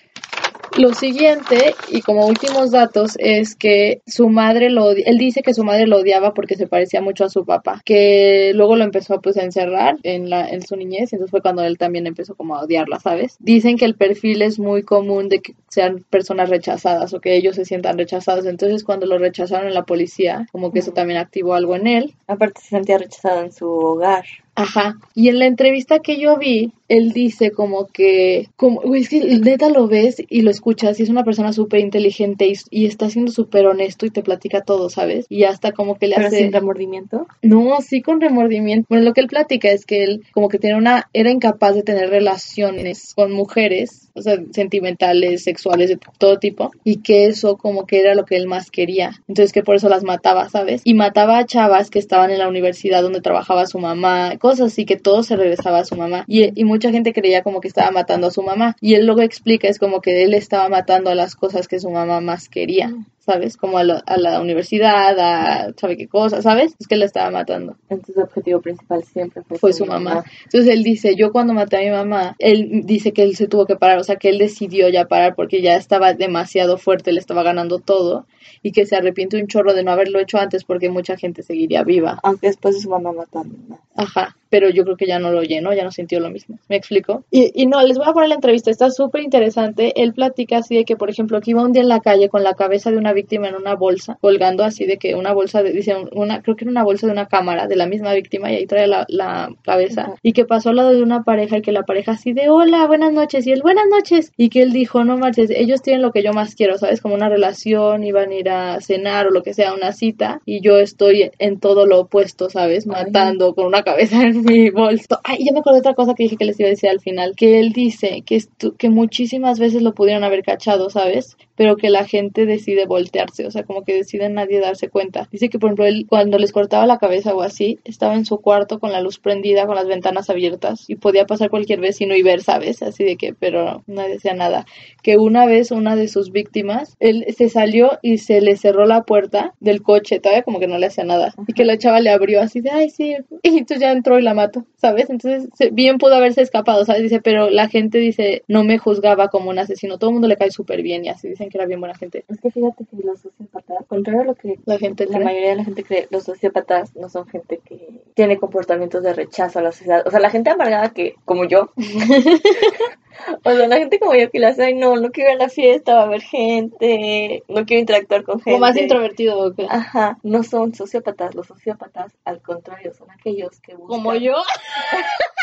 Lo 0.79 0.95
siguiente, 0.95 1.75
y 1.89 2.01
como 2.01 2.27
últimos 2.27 2.71
datos, 2.71 3.17
es 3.19 3.57
que 3.57 4.03
su 4.07 4.29
madre 4.29 4.71
lo 4.71 4.93
él 4.93 5.19
dice 5.19 5.43
que 5.43 5.53
su 5.53 5.65
madre 5.65 5.87
lo 5.87 5.99
odiaba 5.99 6.33
porque 6.33 6.55
se 6.55 6.69
parecía 6.69 7.01
mucho 7.01 7.25
a 7.25 7.29
su 7.29 7.45
papá, 7.45 7.83
que 7.85 8.53
luego 8.55 8.77
lo 8.77 8.85
empezó 8.85 9.21
pues 9.21 9.37
a 9.37 9.43
encerrar 9.43 9.97
en 10.05 10.31
la 10.31 10.49
en 10.49 10.63
su 10.63 10.77
niñez, 10.77 11.13
y 11.13 11.17
entonces 11.17 11.31
fue 11.31 11.43
cuando 11.43 11.65
él 11.65 11.77
también 11.77 12.07
empezó 12.07 12.37
como 12.37 12.55
a 12.55 12.63
odiarla, 12.63 13.01
¿sabes? 13.01 13.37
Dicen 13.41 13.77
que 13.77 13.85
el 13.85 13.97
perfil 13.97 14.43
es 14.43 14.61
muy 14.61 14.85
común 14.85 15.29
de 15.29 15.41
que 15.41 15.55
sean 15.69 16.05
personas 16.09 16.49
rechazadas 16.49 17.13
o 17.15 17.21
que 17.21 17.37
ellos 17.37 17.57
se 17.57 17.65
sientan 17.65 17.99
rechazados, 17.99 18.47
entonces 18.47 18.85
cuando 18.85 19.07
lo 19.07 19.19
rechazaron 19.19 19.67
en 19.67 19.75
la 19.75 19.85
policía, 19.85 20.47
como 20.53 20.73
que 20.73 20.79
eso 20.79 20.93
también 20.93 21.19
activó 21.19 21.55
algo 21.55 21.75
en 21.75 21.89
él. 21.89 22.15
Aparte 22.29 22.61
se 22.61 22.69
sentía 22.69 22.99
rechazado 22.99 23.43
en 23.43 23.53
su 23.53 23.67
hogar. 23.69 24.25
Ajá. 24.61 24.97
Y 25.15 25.29
en 25.29 25.39
la 25.39 25.47
entrevista 25.47 26.01
que 26.01 26.19
yo 26.19 26.37
vi, 26.37 26.73
él 26.89 27.13
dice 27.13 27.53
como 27.53 27.87
que, 27.87 28.49
como, 28.57 28.81
güey, 28.81 29.03
es 29.03 29.09
que 29.09 29.21
neta 29.21 29.71
lo 29.71 29.87
ves 29.87 30.23
y 30.29 30.43
lo 30.43 30.51
escuchas 30.51 30.99
y 30.99 31.05
es 31.05 31.09
una 31.09 31.25
persona 31.25 31.53
súper 31.53 31.81
inteligente 31.81 32.53
y, 32.71 32.87
está 32.87 33.09
siendo 33.09 33.31
súper 33.31 33.67
honesto 33.67 34.07
y 34.07 34.11
te 34.11 34.23
platica 34.23 34.63
todo, 34.63 34.91
¿sabes? 34.91 35.27
Y 35.29 35.45
hasta 35.45 35.73
como 35.73 35.97
que 35.97 36.09
le 36.09 36.17
¿Pero 36.17 36.29
hace... 36.29 36.39
sin 36.39 36.53
remordimiento? 36.53 37.27
No, 37.43 37.81
sí 37.81 38.03
con 38.03 38.21
remordimiento. 38.21 38.87
Bueno, 38.89 39.05
lo 39.05 39.13
que 39.13 39.21
él 39.21 39.29
platica 39.29 39.71
es 39.71 39.87
que 39.87 40.05
él 40.05 40.25
como 40.33 40.49
que 40.49 40.59
tiene 40.59 40.77
una, 40.77 41.09
era 41.13 41.31
incapaz 41.31 41.75
de 41.75 41.83
tener 41.83 42.11
relaciones 42.11 43.15
con 43.15 43.33
mujeres 43.33 44.11
o 44.15 44.23
sea, 44.23 44.37
sentimentales, 44.53 45.43
sexuales, 45.43 45.89
de 45.89 45.99
todo 46.19 46.39
tipo, 46.39 46.71
y 46.85 46.97
que 46.97 47.27
eso 47.27 47.57
como 47.57 47.87
que 47.87 48.01
era 48.01 48.15
lo 48.15 48.25
que 48.25 48.37
él 48.37 48.47
más 48.47 48.71
quería. 48.71 49.13
Entonces 49.29 49.53
que 49.53 49.63
por 49.63 49.77
eso 49.77 49.89
las 49.89 50.05
mataba, 50.05 50.49
¿sabes? 50.49 50.83
Y 50.85 50.95
mataba 50.95 51.39
a 51.39 51.47
chavas 51.47 51.91
que 51.91 51.99
estaban 51.99 52.31
en 52.31 52.39
la 52.39 52.49
universidad 52.49 53.03
donde 53.03 53.21
trabajaba 53.21 53.67
su 53.67 53.79
mamá, 53.79 54.37
cosas 54.39 54.50
así 54.59 54.85
que 54.85 54.97
todo 54.97 55.23
se 55.23 55.37
regresaba 55.37 55.79
a 55.79 55.85
su 55.85 55.95
mamá. 55.95 56.25
Y, 56.27 56.59
y 56.59 56.65
mucha 56.65 56.91
gente 56.91 57.13
creía 57.13 57.43
como 57.43 57.61
que 57.61 57.69
estaba 57.69 57.91
matando 57.91 58.27
a 58.27 58.31
su 58.31 58.43
mamá. 58.43 58.77
Y 58.81 58.95
él 58.95 59.07
luego 59.07 59.21
explica, 59.21 59.69
es 59.69 59.79
como 59.79 60.01
que 60.01 60.25
él 60.25 60.35
estaba 60.35 60.69
matando 60.69 61.11
a 61.11 61.15
las 61.15 61.37
cosas 61.37 61.69
que 61.69 61.79
su 61.79 61.91
mamá 61.91 62.21
más 62.21 62.49
quería. 62.49 62.93
¿Sabes? 63.31 63.57
Como 63.57 63.79
a, 63.79 63.83
a 63.83 64.17
la 64.17 64.41
universidad, 64.41 65.17
a 65.19 65.73
sabe 65.77 65.97
qué 65.97 66.09
cosa, 66.09 66.43
¿sabes? 66.43 66.75
Es 66.81 66.89
que 66.89 66.97
él 66.97 67.03
estaba 67.03 67.31
matando. 67.31 67.77
Entonces 67.89 68.17
su 68.17 68.21
objetivo 68.21 68.61
principal 68.61 69.05
siempre 69.05 69.43
fue, 69.59 69.73
su 69.73 69.87
mamá. 69.87 70.25
Entonces 70.45 70.69
él 70.75 70.83
dice, 70.83 71.15
yo 71.15 71.31
cuando 71.31 71.55
maté 71.55 71.77
a 71.77 71.81
mi 71.81 71.91
mamá, 71.91 72.35
él 72.41 72.83
dice 72.85 73.13
que 73.13 73.23
él 73.23 73.37
se 73.37 73.47
tuvo 73.47 73.67
que 73.67 73.77
parar, 73.77 73.99
o 73.99 74.05
sea, 74.05 74.17
que 74.17 74.31
él 74.31 74.39
decidió 74.39 74.89
ya 74.89 75.05
parar 75.05 75.35
porque 75.37 75.63
ya 75.63 75.77
estaba 75.77 76.13
demasiado 76.13 76.77
fuerte, 76.77 77.13
le 77.13 77.21
estaba 77.21 77.45
ganando 77.45 77.79
todo 77.79 78.27
y 78.63 78.73
que 78.73 78.87
se 78.87 78.97
arrepiente 78.97 79.41
un 79.41 79.47
chorro 79.47 79.75
de 79.75 79.85
no 79.85 79.93
haberlo 79.93 80.19
hecho 80.19 80.39
antes 80.39 80.65
porque 80.65 80.91
mucha 80.91 81.17
gente 81.17 81.43
seguiría 81.43 81.85
viva. 81.85 82.19
Aunque 82.23 82.49
después 82.49 82.75
de 82.75 82.81
su 82.81 82.91
mamá 82.91 83.13
matando. 83.13 83.57
Ajá, 83.95 84.37
pero 84.49 84.69
yo 84.69 84.85
creo 84.85 84.97
que 84.97 85.07
ya 85.07 85.19
no 85.19 85.31
lo 85.31 85.43
llenó, 85.43 85.73
ya 85.73 85.85
no 85.85 85.93
sintió 85.93 86.21
lo 86.21 86.31
mismo. 86.31 86.59
¿Me 86.69 86.77
explico? 86.77 87.25
Y, 87.31 87.51
y 87.55 87.67
no, 87.67 87.81
les 87.83 87.97
voy 87.97 88.07
a 88.09 88.13
poner 88.13 88.29
la 88.29 88.35
entrevista, 88.35 88.71
está 88.71 88.91
súper 88.91 89.23
interesante. 89.23 89.93
Él 90.03 90.13
platica 90.13 90.59
así 90.59 90.75
de 90.75 90.85
que, 90.85 90.97
por 90.97 91.11
ejemplo, 91.11 91.41
que 91.41 91.53
iba 91.53 91.63
un 91.63 91.73
día 91.73 91.83
en 91.83 91.89
la 91.89 92.01
calle 92.01 92.29
con 92.29 92.43
la 92.43 92.55
cabeza 92.55 92.91
de 92.91 92.99
una 92.99 93.13
víctima 93.21 93.49
en 93.49 93.55
una 93.55 93.75
bolsa, 93.75 94.19
colgando 94.21 94.65
así 94.65 94.85
de 94.87 94.97
que 94.99 95.15
una 95.15 95.33
bolsa, 95.33 95.63
de, 95.63 95.73
dice, 95.73 95.95
una, 96.13 96.43
creo 96.43 96.57
que 96.57 96.65
era 96.65 96.71
una 96.71 96.85
bolsa 96.85 97.07
de 97.07 97.13
una 97.13 97.27
cámara 97.27 97.67
de 97.67 97.77
la 97.77 97.87
misma 97.87 98.13
víctima 98.15 98.51
y 98.51 98.57
ahí 98.57 98.67
trae 98.67 98.87
la, 98.87 99.05
la 99.09 99.51
cabeza. 99.63 100.15
Y 100.23 100.33
que 100.33 100.45
pasó 100.45 100.71
al 100.71 100.77
lado 100.77 100.91
de 100.91 101.03
una 101.03 101.23
pareja 101.23 101.59
y 101.59 101.63
que 101.63 101.73
la 101.73 101.85
pareja 101.85 102.13
así 102.13 102.33
de, 102.33 102.49
hola, 102.51 102.87
buenas 102.87 103.13
noches, 103.13 103.47
y 103.47 103.53
él, 103.53 103.63
buenas 103.63 103.87
noches. 103.91 104.33
Y 104.37 104.49
que 104.49 104.63
él 104.63 104.73
dijo, 104.73 105.05
no 105.05 105.17
marches, 105.17 105.51
ellos 105.51 105.83
tienen 105.83 106.03
lo 106.03 106.13
que 106.13 106.23
yo 106.23 106.33
más 106.33 106.55
quiero, 106.55 106.79
¿sabes? 106.79 107.01
Como 107.01 107.15
una 107.15 107.29
relación, 107.29 108.05
iban 108.05 108.31
a 108.31 108.35
ir 108.35 108.49
a 108.49 108.81
cenar 108.81 109.27
o 109.27 109.31
lo 109.31 109.43
que 109.43 109.55
sea, 109.55 109.75
una 109.75 109.93
cita, 109.93 110.41
y 110.45 110.61
yo 110.61 110.79
estoy 110.79 111.31
en 111.39 111.61
todo 111.61 111.87
lo 111.87 112.01
opuesto, 112.01 112.51
¿sabes? 112.51 112.87
Matando 112.87 113.55
con 113.55 113.67
una 113.67 113.83
cabeza 113.83 114.23
en 114.23 114.43
mi 114.43 114.71
bolso. 114.71 115.19
Ay, 115.25 115.45
ya 115.45 115.53
me 115.53 115.61
acordé 115.61 115.77
de 115.77 115.81
otra 115.81 115.95
cosa 115.95 116.15
que 116.15 116.25
dije 116.25 116.37
que 116.37 116.45
les 116.45 116.59
iba 116.59 116.69
a 116.69 116.71
decir 116.71 116.91
al 116.91 117.01
final, 117.01 117.35
que 117.37 117.61
él 117.61 117.73
dice 117.73 118.23
que, 118.25 118.43
que 118.79 118.89
muchísimas 118.89 119.59
veces 119.59 119.83
lo 119.83 119.95
pudieron 119.95 120.25
haber 120.25 120.43
cachado, 120.43 120.91
¿sabes? 120.91 121.37
Pero 121.57 121.77
que 121.77 121.91
la 121.91 122.07
gente 122.07 122.47
decide 122.47 122.87
voltearse, 123.01 123.47
o 123.47 123.51
sea, 123.51 123.65
como 123.65 123.85
que 123.85 123.95
decide 123.95 124.29
nadie 124.29 124.61
darse 124.61 124.89
cuenta. 124.89 125.29
Dice 125.31 125.49
que, 125.49 125.59
por 125.59 125.69
ejemplo, 125.69 125.87
él 125.87 126.07
cuando 126.09 126.39
les 126.39 126.53
cortaba 126.53 126.87
la 126.87 126.99
cabeza 126.99 127.35
o 127.35 127.43
así, 127.43 127.79
estaba 127.85 128.15
en 128.15 128.25
su 128.25 128.39
cuarto 128.39 128.79
con 128.79 128.93
la 128.93 129.01
luz 129.01 129.19
prendida, 129.19 129.67
con 129.67 129.75
las 129.75 129.87
ventanas 129.87 130.31
abiertas 130.31 130.89
y 130.89 130.97
podía 130.97 131.27
pasar 131.27 131.51
cualquier 131.51 131.81
vecino 131.81 132.15
y 132.15 132.23
ver, 132.23 132.43
¿sabes? 132.43 132.83
Así 132.83 133.05
de 133.05 133.17
que, 133.17 133.35
pero 133.35 133.83
nadie 133.87 134.15
decía 134.15 134.35
nada. 134.35 134.67
Que 135.03 135.17
una 135.17 135.47
vez 135.47 135.71
una 135.71 135.97
de 135.97 136.09
sus 136.09 136.31
víctimas, 136.31 136.97
él 137.01 137.25
se 137.37 137.49
salió 137.49 137.99
y 138.03 138.19
se 138.19 138.41
le 138.41 138.57
cerró 138.57 138.87
la 138.87 139.03
puerta 139.03 139.55
del 139.61 139.83
coche, 139.83 140.21
todavía 140.21 140.43
como 140.43 140.61
que 140.61 140.67
no 140.67 140.79
le 140.79 140.87
hacía 140.87 141.05
nada. 141.05 141.35
Y 141.47 141.53
que 141.53 141.65
la 141.65 141.79
chava 141.79 142.01
le 142.01 142.11
abrió 142.11 142.41
así 142.41 142.61
de, 142.61 142.71
ay, 142.71 142.91
sí. 142.91 143.17
Y 143.43 143.49
entonces 143.49 143.81
ya 143.81 143.93
entró 143.93 144.19
y 144.19 144.23
la 144.23 144.35
mató, 144.35 144.67
¿sabes? 144.77 145.09
Entonces 145.11 145.49
bien 145.73 145.99
pudo 145.99 146.15
haberse 146.15 146.43
escapado, 146.43 146.85
¿sabes? 146.85 147.03
Dice, 147.03 147.21
pero 147.21 147.51
la 147.51 147.69
gente 147.69 147.99
dice, 147.99 148.43
no 148.49 148.65
me 148.65 148.79
juzgaba 148.79 149.29
como 149.29 149.51
un 149.51 149.59
asesino. 149.59 149.99
Todo 149.99 150.11
el 150.11 150.15
mundo 150.15 150.29
le 150.29 150.37
cae 150.37 150.51
súper 150.51 150.83
bien 150.83 151.05
y 151.05 151.09
así 151.09 151.29
dicen 151.29 151.49
que 151.49 151.59
era 151.59 151.67
bien 151.67 151.81
buena 151.81 151.95
gente. 151.95 152.25
Es 152.29 152.41
que 152.41 152.51
fíjate 152.51 152.85
que 152.91 153.03
los 153.05 153.21
sociópatas, 153.21 153.87
contrario 153.89 154.23
a 154.23 154.25
lo 154.25 154.35
que 154.35 154.59
La 154.67 154.79
gente 154.79 155.07
la 155.07 155.13
cree. 155.15 155.25
mayoría 155.25 155.51
de 155.51 155.57
la 155.57 155.65
gente 155.65 155.85
cree, 155.85 156.09
los 156.11 156.25
sociópatas 156.25 156.95
no 156.97 157.09
son 157.09 157.27
gente 157.29 157.59
que 157.65 158.03
tiene 158.15 158.39
comportamientos 158.39 159.03
de 159.03 159.13
rechazo 159.15 159.59
a 159.59 159.63
la 159.63 159.73
sociedad. 159.73 160.03
O 160.07 160.11
sea, 160.11 160.21
la 160.21 160.31
gente 160.31 160.51
amargada 160.51 160.91
que, 160.91 161.15
como 161.25 161.45
yo, 161.45 161.71
o 163.45 163.51
sea, 163.53 163.69
la 163.69 163.77
gente 163.77 163.99
como 163.99 164.15
yo 164.15 164.31
que 164.31 164.39
le 164.39 164.47
hace, 164.47 164.65
ay, 164.65 164.75
no, 164.75 164.97
no 164.97 165.11
quiero 165.11 165.31
ir 165.31 165.37
a 165.37 165.45
la 165.45 165.49
fiesta, 165.49 165.95
va 165.95 166.01
a 166.03 166.05
haber 166.05 166.23
gente, 166.23 167.43
no 167.49 167.65
quiero 167.67 167.81
interactuar 167.81 168.25
con 168.25 168.37
gente. 168.37 168.51
Como 168.53 168.61
más 168.61 168.77
introvertido, 168.77 169.39
¿o 169.39 169.55
qué? 169.55 169.67
Ajá, 169.69 170.19
no 170.23 170.43
son 170.43 170.75
sociópatas. 170.75 171.35
Los 171.35 171.47
sociópatas, 171.47 172.13
al 172.25 172.41
contrario, 172.43 172.93
son 172.95 173.11
aquellos 173.11 173.61
que 173.61 173.75
buscan. 173.75 173.99
Como 173.99 174.15
yo. 174.15 174.35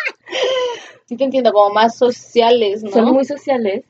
sí 1.05 1.15
te 1.15 1.23
entiendo, 1.23 1.53
como 1.53 1.73
más 1.73 1.97
sociales, 1.97 2.83
¿no? 2.83 2.91
Son 2.91 3.05
muy 3.13 3.23
sociales 3.25 3.85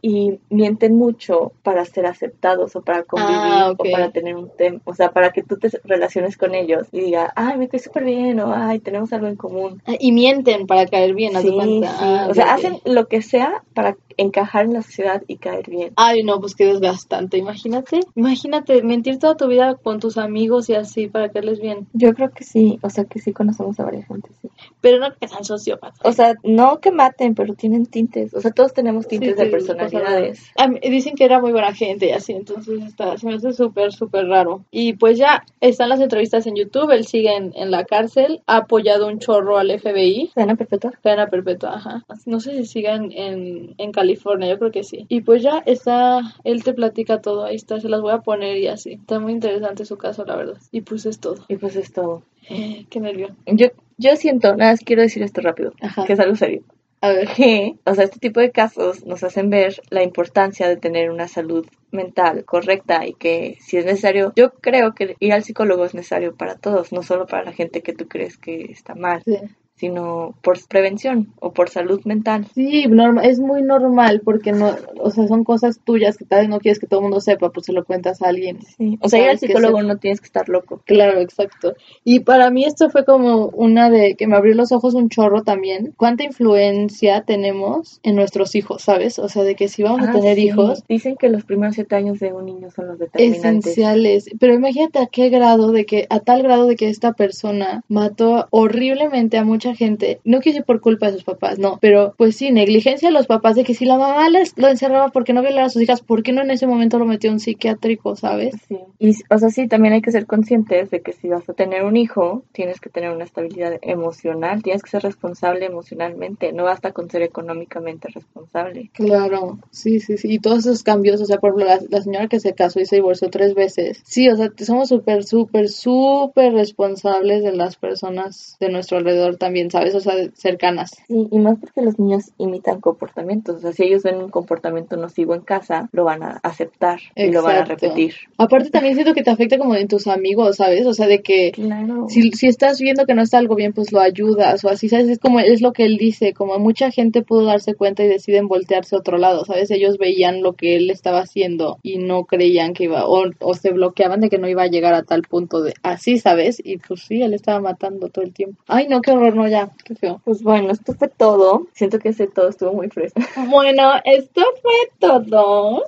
y 0.00 0.38
mienten 0.50 0.96
mucho 0.96 1.52
para 1.62 1.84
ser 1.84 2.06
aceptados 2.06 2.74
o 2.76 2.82
para 2.82 3.02
convivir 3.02 3.40
Ah, 3.42 3.70
ok. 3.72 3.80
o 3.80 3.92
para 3.92 4.10
tener 4.10 4.36
un 4.36 4.50
tema, 4.56 4.80
o 4.84 4.94
sea, 4.94 5.12
para 5.12 5.32
que 5.32 5.42
tú 5.42 5.58
te 5.58 5.68
relaciones 5.84 6.36
con 6.36 6.54
ellos 6.54 6.88
y 6.92 7.00
diga, 7.00 7.32
ay, 7.36 7.58
me 7.58 7.68
cae 7.68 7.80
súper 7.80 8.04
bien 8.04 8.40
o 8.40 8.52
ay, 8.54 8.78
tenemos 8.78 9.12
algo 9.12 9.26
en 9.26 9.36
común. 9.36 9.82
Ah, 9.86 9.94
Y 9.98 10.12
mienten 10.12 10.66
para 10.66 10.86
caer 10.86 11.14
bien, 11.14 11.34
de 11.34 11.42
Sí, 11.42 11.52
cuenta. 11.52 11.88
sí. 11.88 11.96
Ah, 12.00 12.26
o 12.30 12.34
sea, 12.34 12.54
hacen 12.54 12.78
lo 12.84 13.06
que 13.06 13.20
sea 13.22 13.62
para 13.74 13.96
encajar 14.16 14.64
en 14.64 14.74
la 14.74 14.82
sociedad 14.82 15.22
y 15.26 15.36
caer 15.36 15.68
bien. 15.68 15.92
Ay, 15.96 16.22
no, 16.22 16.40
pues 16.40 16.54
qué 16.54 16.66
desgastante. 16.66 17.38
Imagínate, 17.38 18.00
imagínate 18.14 18.82
mentir 18.82 19.18
toda 19.18 19.36
tu 19.36 19.48
vida 19.48 19.74
con 19.74 20.00
tus 20.00 20.18
amigos 20.18 20.68
y 20.68 20.74
así 20.74 21.08
para 21.08 21.30
caerles 21.30 21.60
bien. 21.60 21.86
Yo 21.92 22.14
creo 22.14 22.30
que 22.30 22.44
sí, 22.44 22.78
o 22.82 22.90
sea, 22.90 23.04
que 23.04 23.20
sí 23.20 23.32
conocemos 23.32 23.78
a 23.80 23.84
varias 23.84 24.06
gente, 24.06 24.30
sí. 24.40 24.48
Pero 24.80 24.98
no 24.98 25.14
que 25.14 25.28
sean 25.28 25.44
sociópatas. 25.44 26.00
O 26.04 26.12
sea, 26.12 26.34
no 26.42 26.80
que 26.80 26.92
maten, 26.92 27.34
pero 27.34 27.54
tienen 27.54 27.86
tintes. 27.86 28.34
O 28.34 28.40
sea, 28.40 28.50
todos 28.50 28.72
tenemos 28.72 29.06
tintes 29.08 29.36
Sí, 29.36 29.44
de 29.44 29.50
personalidades. 29.50 30.50
Dicen 30.82 31.14
que 31.14 31.24
era 31.24 31.40
muy 31.40 31.52
buena 31.52 31.74
gente 31.74 32.06
y 32.06 32.10
así, 32.10 32.32
entonces 32.32 32.82
está, 32.82 33.16
se 33.16 33.26
me 33.26 33.34
hace 33.34 33.52
súper, 33.52 33.92
súper 33.92 34.26
raro. 34.26 34.64
Y 34.70 34.94
pues 34.94 35.18
ya 35.18 35.44
están 35.60 35.88
las 35.88 36.00
entrevistas 36.00 36.46
en 36.46 36.56
YouTube, 36.56 36.90
él 36.90 37.06
sigue 37.06 37.34
en, 37.34 37.52
en 37.54 37.70
la 37.70 37.84
cárcel, 37.84 38.42
ha 38.46 38.58
apoyado 38.58 39.06
un 39.06 39.18
chorro 39.18 39.58
al 39.58 39.70
FBI. 39.78 40.32
¿Pena 40.34 40.56
perpetua? 40.56 40.92
Pena 41.02 41.28
perpetua, 41.28 41.76
ajá. 41.76 42.04
No 42.26 42.40
sé 42.40 42.56
si 42.56 42.66
sigan 42.66 43.12
en, 43.12 43.74
en 43.78 43.92
California, 44.02 44.48
yo 44.48 44.58
creo 44.58 44.72
que 44.72 44.82
sí. 44.82 45.06
Y 45.08 45.20
pues 45.20 45.42
ya 45.42 45.62
está, 45.64 46.20
él 46.42 46.64
te 46.64 46.74
platica 46.74 47.20
todo, 47.20 47.44
ahí 47.44 47.54
está, 47.54 47.78
se 47.80 47.88
las 47.88 48.00
voy 48.00 48.12
a 48.12 48.18
poner 48.18 48.56
y 48.56 48.66
así. 48.66 48.94
Está 48.94 49.20
muy 49.20 49.32
interesante 49.32 49.84
su 49.84 49.96
caso, 49.96 50.24
la 50.24 50.36
verdad. 50.36 50.58
Y 50.72 50.80
pues 50.80 51.06
es 51.06 51.20
todo. 51.20 51.44
Y 51.48 51.56
pues 51.56 51.76
es 51.76 51.92
todo. 51.92 52.22
Qué 52.48 53.00
nervio. 53.00 53.28
Yo, 53.46 53.68
yo 53.98 54.16
siento, 54.16 54.56
nada 54.56 54.72
más 54.72 54.80
quiero 54.80 55.02
decir 55.02 55.22
esto 55.22 55.40
rápido, 55.40 55.72
Ajá. 55.80 56.04
que 56.04 56.14
es 56.14 56.20
algo 56.20 56.34
serio. 56.34 56.62
A 57.00 57.10
ver. 57.10 57.28
que, 57.36 57.74
o 57.84 57.94
sea, 57.94 58.04
este 58.04 58.18
tipo 58.18 58.40
de 58.40 58.50
casos 58.50 59.06
nos 59.06 59.22
hacen 59.22 59.50
ver 59.50 59.80
la 59.90 60.02
importancia 60.02 60.68
de 60.68 60.76
tener 60.76 61.10
una 61.10 61.28
salud 61.28 61.66
mental 61.92 62.44
correcta 62.44 63.06
y 63.06 63.14
que 63.14 63.56
si 63.60 63.76
es 63.76 63.84
necesario, 63.84 64.32
yo 64.34 64.50
creo 64.54 64.94
que 64.94 65.16
ir 65.20 65.32
al 65.32 65.44
psicólogo 65.44 65.84
es 65.84 65.94
necesario 65.94 66.34
para 66.34 66.56
todos, 66.56 66.92
no 66.92 67.02
solo 67.02 67.26
para 67.26 67.44
la 67.44 67.52
gente 67.52 67.82
que 67.82 67.92
tú 67.92 68.08
crees 68.08 68.36
que 68.36 68.64
está 68.64 68.94
mal, 68.94 69.22
Sí. 69.24 69.36
Sino 69.82 70.34
por 70.42 70.56
prevención 70.68 71.32
o 71.40 71.52
por 71.52 71.68
salud 71.68 72.00
mental. 72.04 72.46
Sí, 72.54 72.84
es 73.24 73.40
muy 73.40 73.62
normal 73.62 74.20
porque 74.24 74.52
no, 74.52 74.76
o 75.00 75.10
sea, 75.10 75.26
son 75.26 75.42
cosas 75.42 75.80
tuyas 75.82 76.16
que 76.16 76.24
tal 76.24 76.42
vez 76.42 76.48
no 76.48 76.60
quieres 76.60 76.78
que 76.78 76.86
todo 76.86 77.00
el 77.00 77.04
mundo 77.06 77.20
sepa, 77.20 77.50
pues 77.50 77.66
se 77.66 77.72
lo 77.72 77.84
cuentas 77.84 78.22
a 78.22 78.28
alguien. 78.28 78.60
Sí. 78.78 78.96
O 79.02 79.08
sea, 79.08 79.24
ir 79.24 79.30
al 79.30 79.38
psicólogo 79.40 79.78
se- 79.80 79.86
no 79.88 79.96
tienes 79.96 80.20
que 80.20 80.26
estar 80.26 80.48
loco. 80.48 80.80
Claro, 80.86 81.18
exacto. 81.18 81.74
Y 82.04 82.20
para 82.20 82.50
mí 82.50 82.64
esto 82.64 82.90
fue 82.90 83.04
como 83.04 83.46
una 83.48 83.90
de 83.90 84.14
que 84.14 84.28
me 84.28 84.36
abrió 84.36 84.54
los 84.54 84.70
ojos 84.70 84.94
un 84.94 85.08
chorro 85.08 85.42
también. 85.42 85.92
¿Cuánta 85.96 86.22
influencia 86.22 87.22
tenemos 87.22 87.98
en 88.04 88.14
nuestros 88.14 88.54
hijos, 88.54 88.82
sabes? 88.82 89.18
O 89.18 89.28
sea, 89.28 89.42
de 89.42 89.56
que 89.56 89.66
si 89.66 89.82
vamos 89.82 90.06
a 90.06 90.10
Ah, 90.10 90.12
tener 90.12 90.36
sí. 90.36 90.44
hijos, 90.46 90.84
Dicen 90.88 91.16
que 91.16 91.28
los 91.28 91.42
primeros 91.44 91.74
siete 91.74 91.96
años 91.96 92.20
de 92.20 92.32
un 92.32 92.46
niño 92.46 92.70
son 92.70 92.86
los 92.86 92.98
determinantes. 93.00 93.66
esenciales. 93.66 94.30
Pero 94.38 94.54
imagínate 94.54 95.00
a 95.00 95.06
qué 95.06 95.28
grado 95.28 95.72
de 95.72 95.86
que, 95.86 96.06
a 96.08 96.20
tal 96.20 96.42
grado 96.44 96.66
de 96.68 96.76
que 96.76 96.88
esta 96.88 97.14
persona 97.14 97.82
mató 97.88 98.46
horriblemente 98.50 99.38
a 99.38 99.44
mucha 99.44 99.71
gente. 99.74 100.20
No 100.24 100.40
quiero 100.40 100.56
decir 100.56 100.64
por 100.64 100.80
culpa 100.80 101.06
de 101.06 101.12
sus 101.14 101.24
papás, 101.24 101.58
no. 101.58 101.78
Pero 101.80 102.14
pues 102.16 102.36
sí, 102.36 102.50
negligencia 102.50 103.08
de 103.08 103.14
los 103.14 103.26
papás 103.26 103.56
de 103.56 103.64
que 103.64 103.74
si 103.74 103.84
la 103.84 103.98
mamá 103.98 104.28
les, 104.28 104.56
lo 104.56 104.68
encerraba 104.68 105.08
porque 105.08 105.32
no 105.32 105.42
violara 105.42 105.66
a 105.66 105.70
sus 105.70 105.82
hijas, 105.82 106.00
¿por 106.00 106.22
qué 106.22 106.32
no 106.32 106.42
en 106.42 106.50
ese 106.50 106.66
momento 106.66 106.98
lo 106.98 107.06
metió 107.06 107.30
a 107.30 107.34
un 107.34 107.40
psiquiátrico, 107.40 108.16
sabes? 108.16 108.54
Sí. 108.68 108.78
Y, 108.98 109.14
o 109.30 109.38
sea, 109.38 109.50
sí, 109.50 109.68
también 109.68 109.94
hay 109.94 110.02
que 110.02 110.12
ser 110.12 110.26
conscientes 110.26 110.90
de 110.90 111.00
que 111.00 111.12
si 111.12 111.28
vas 111.28 111.48
a 111.48 111.54
tener 111.54 111.84
un 111.84 111.96
hijo, 111.96 112.44
tienes 112.52 112.80
que 112.80 112.90
tener 112.90 113.10
una 113.10 113.24
estabilidad 113.24 113.78
emocional, 113.82 114.62
tienes 114.62 114.82
que 114.82 114.90
ser 114.90 115.02
responsable 115.02 115.66
emocionalmente, 115.66 116.52
no 116.52 116.64
basta 116.64 116.92
con 116.92 117.10
ser 117.10 117.22
económicamente 117.22 118.08
responsable. 118.08 118.90
Claro, 118.92 119.58
sí, 119.70 120.00
sí, 120.00 120.16
sí. 120.18 120.32
Y 120.32 120.38
todos 120.38 120.60
esos 120.60 120.82
cambios, 120.82 121.20
o 121.20 121.26
sea, 121.26 121.38
por 121.38 121.50
ejemplo, 121.50 121.66
la, 121.66 121.80
la 121.88 122.02
señora 122.02 122.28
que 122.28 122.40
se 122.40 122.54
casó 122.54 122.80
y 122.80 122.86
se 122.86 122.96
divorció 122.96 123.30
tres 123.30 123.54
veces. 123.54 124.00
Sí, 124.04 124.28
o 124.28 124.36
sea, 124.36 124.52
somos 124.58 124.88
súper, 124.88 125.24
súper, 125.24 125.68
súper 125.68 126.52
responsables 126.52 127.42
de 127.42 127.52
las 127.52 127.76
personas 127.76 128.56
de 128.60 128.68
nuestro 128.68 128.98
alrededor 128.98 129.36
también, 129.36 129.51
¿sabes? 129.70 129.94
O 129.94 130.00
sea, 130.00 130.14
cercanas. 130.34 130.90
Sí, 131.08 131.28
y 131.30 131.38
más 131.38 131.58
porque 131.58 131.82
los 131.82 131.98
niños 131.98 132.30
imitan 132.38 132.80
comportamientos, 132.80 133.56
o 133.56 133.60
sea, 133.60 133.72
si 133.72 133.84
ellos 133.84 134.02
ven 134.02 134.16
un 134.16 134.30
comportamiento 134.30 134.96
nocivo 134.96 135.34
en 135.34 135.42
casa, 135.42 135.88
lo 135.92 136.04
van 136.04 136.22
a 136.22 136.40
aceptar 136.42 137.00
y 137.16 137.30
lo 137.30 137.42
van 137.42 137.56
a 137.56 137.60
Exacto. 137.60 137.86
repetir. 137.86 138.14
Aparte 138.38 138.70
también 138.70 138.94
siento 138.94 139.14
que 139.14 139.22
te 139.22 139.30
afecta 139.30 139.58
como 139.58 139.74
en 139.74 139.88
tus 139.88 140.06
amigos, 140.06 140.56
¿sabes? 140.56 140.86
O 140.86 140.94
sea, 140.94 141.06
de 141.06 141.22
que 141.22 141.52
Claro. 141.52 142.06
si, 142.08 142.30
si 142.32 142.46
estás 142.48 142.78
viendo 142.80 143.06
que 143.06 143.14
no 143.14 143.22
está 143.22 143.38
algo 143.38 143.54
bien, 143.54 143.72
pues 143.72 143.92
lo 143.92 144.00
ayudas 144.00 144.64
o 144.64 144.68
así, 144.68 144.88
¿sabes? 144.88 145.08
Es 145.08 145.18
como, 145.18 145.40
es 145.40 145.60
lo 145.60 145.72
que 145.72 145.84
él 145.84 145.96
dice, 145.98 146.32
como 146.32 146.58
mucha 146.58 146.90
gente 146.90 147.22
pudo 147.22 147.44
darse 147.44 147.74
cuenta 147.74 148.04
y 148.04 148.08
deciden 148.08 148.48
voltearse 148.48 148.94
a 148.94 148.98
otro 148.98 149.18
lado, 149.18 149.44
¿sabes? 149.44 149.70
Ellos 149.70 149.98
veían 149.98 150.42
lo 150.42 150.54
que 150.54 150.76
él 150.76 150.90
estaba 150.90 151.20
haciendo 151.20 151.78
y 151.82 151.98
no 151.98 152.24
creían 152.24 152.72
que 152.74 152.84
iba, 152.84 153.06
o, 153.06 153.24
o 153.40 153.54
se 153.54 153.70
bloqueaban 153.70 154.20
de 154.20 154.28
que 154.28 154.38
no 154.38 154.48
iba 154.48 154.62
a 154.62 154.66
llegar 154.68 154.94
a 154.94 155.02
tal 155.02 155.22
punto 155.22 155.62
de 155.62 155.74
así, 155.82 156.18
¿sabes? 156.18 156.60
Y 156.64 156.78
pues 156.78 157.02
sí, 157.02 157.22
él 157.22 157.34
estaba 157.34 157.60
matando 157.60 158.08
todo 158.08 158.24
el 158.24 158.32
tiempo. 158.32 158.62
Ay, 158.68 158.86
no, 158.88 159.00
qué 159.00 159.10
horror, 159.12 159.34
no, 159.36 159.41
ya, 159.48 159.70
qué 159.84 159.94
feo. 159.94 160.20
Pues 160.24 160.42
bueno, 160.42 160.72
esto 160.72 160.94
fue 160.94 161.08
todo. 161.08 161.66
Siento 161.72 161.98
que 161.98 162.10
ese 162.10 162.26
todo 162.26 162.48
estuvo 162.48 162.72
muy 162.72 162.88
fresco. 162.88 163.20
Bueno, 163.48 163.92
esto 164.04 164.42
fue 164.62 164.72
todo. 164.98 165.84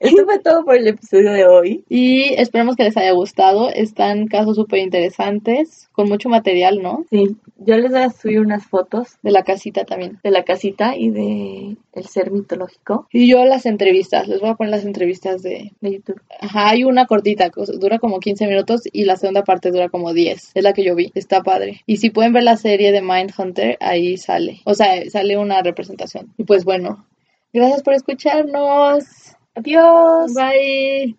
Esto 0.00 0.24
fue 0.24 0.38
todo 0.38 0.64
por 0.64 0.76
el 0.76 0.86
episodio 0.86 1.32
de 1.32 1.46
hoy. 1.46 1.84
Y 1.88 2.34
esperemos 2.34 2.76
que 2.76 2.84
les 2.84 2.96
haya 2.96 3.12
gustado. 3.12 3.70
Están 3.70 4.26
casos 4.26 4.56
súper 4.56 4.80
interesantes, 4.80 5.88
con 5.92 6.08
mucho 6.08 6.28
material, 6.28 6.82
¿no? 6.82 7.04
Sí, 7.10 7.36
yo 7.58 7.76
les 7.78 7.90
voy 7.90 8.00
a 8.00 8.10
subir 8.10 8.40
unas 8.40 8.66
fotos 8.66 9.16
De 9.22 9.30
la 9.30 9.42
casita 9.42 9.84
también. 9.84 10.18
de 10.22 10.30
la 10.30 10.44
casita 10.44 10.96
y 10.96 11.10
de 11.10 11.76
el 11.94 12.04
ser 12.04 12.30
mitológico 12.30 13.08
Y 13.10 13.28
yo 13.28 13.44
las 13.46 13.64
entrevistas, 13.64 14.28
les 14.28 14.40
voy 14.40 14.50
a 14.50 14.54
poner 14.54 14.70
las 14.72 14.84
entrevistas 14.84 15.42
de... 15.42 15.72
de 15.80 15.92
YouTube. 15.92 16.20
Ajá, 16.40 16.68
hay 16.68 16.84
una 16.84 17.06
cortita, 17.06 17.50
dura 17.78 17.98
como 17.98 18.20
15 18.20 18.46
minutos 18.46 18.82
y 18.92 19.04
la 19.04 19.16
segunda 19.16 19.42
parte 19.42 19.70
dura 19.70 19.88
como 19.88 20.12
10. 20.12 20.50
Es 20.54 20.62
la 20.62 20.72
que 20.74 20.84
yo 20.84 20.94
vi, 20.94 21.10
está 21.14 21.42
padre. 21.42 21.80
Y 21.86 21.96
si 21.96 22.10
pueden 22.10 22.32
ver 22.34 22.42
la 22.42 22.56
serie 22.56 22.92
de 22.92 23.00
Mindhunter, 23.00 23.78
ahí 23.80 24.18
sale. 24.18 24.60
O 24.64 24.74
sea, 24.74 25.08
sale 25.10 25.38
una 25.38 25.62
representación. 25.62 26.34
Y 26.36 26.44
pues 26.44 26.64
bueno, 26.64 27.06
gracias 27.52 27.82
por 27.82 27.94
escucharnos. 27.94 29.25
Adiós. 29.56 30.34
Bye. 30.34 31.16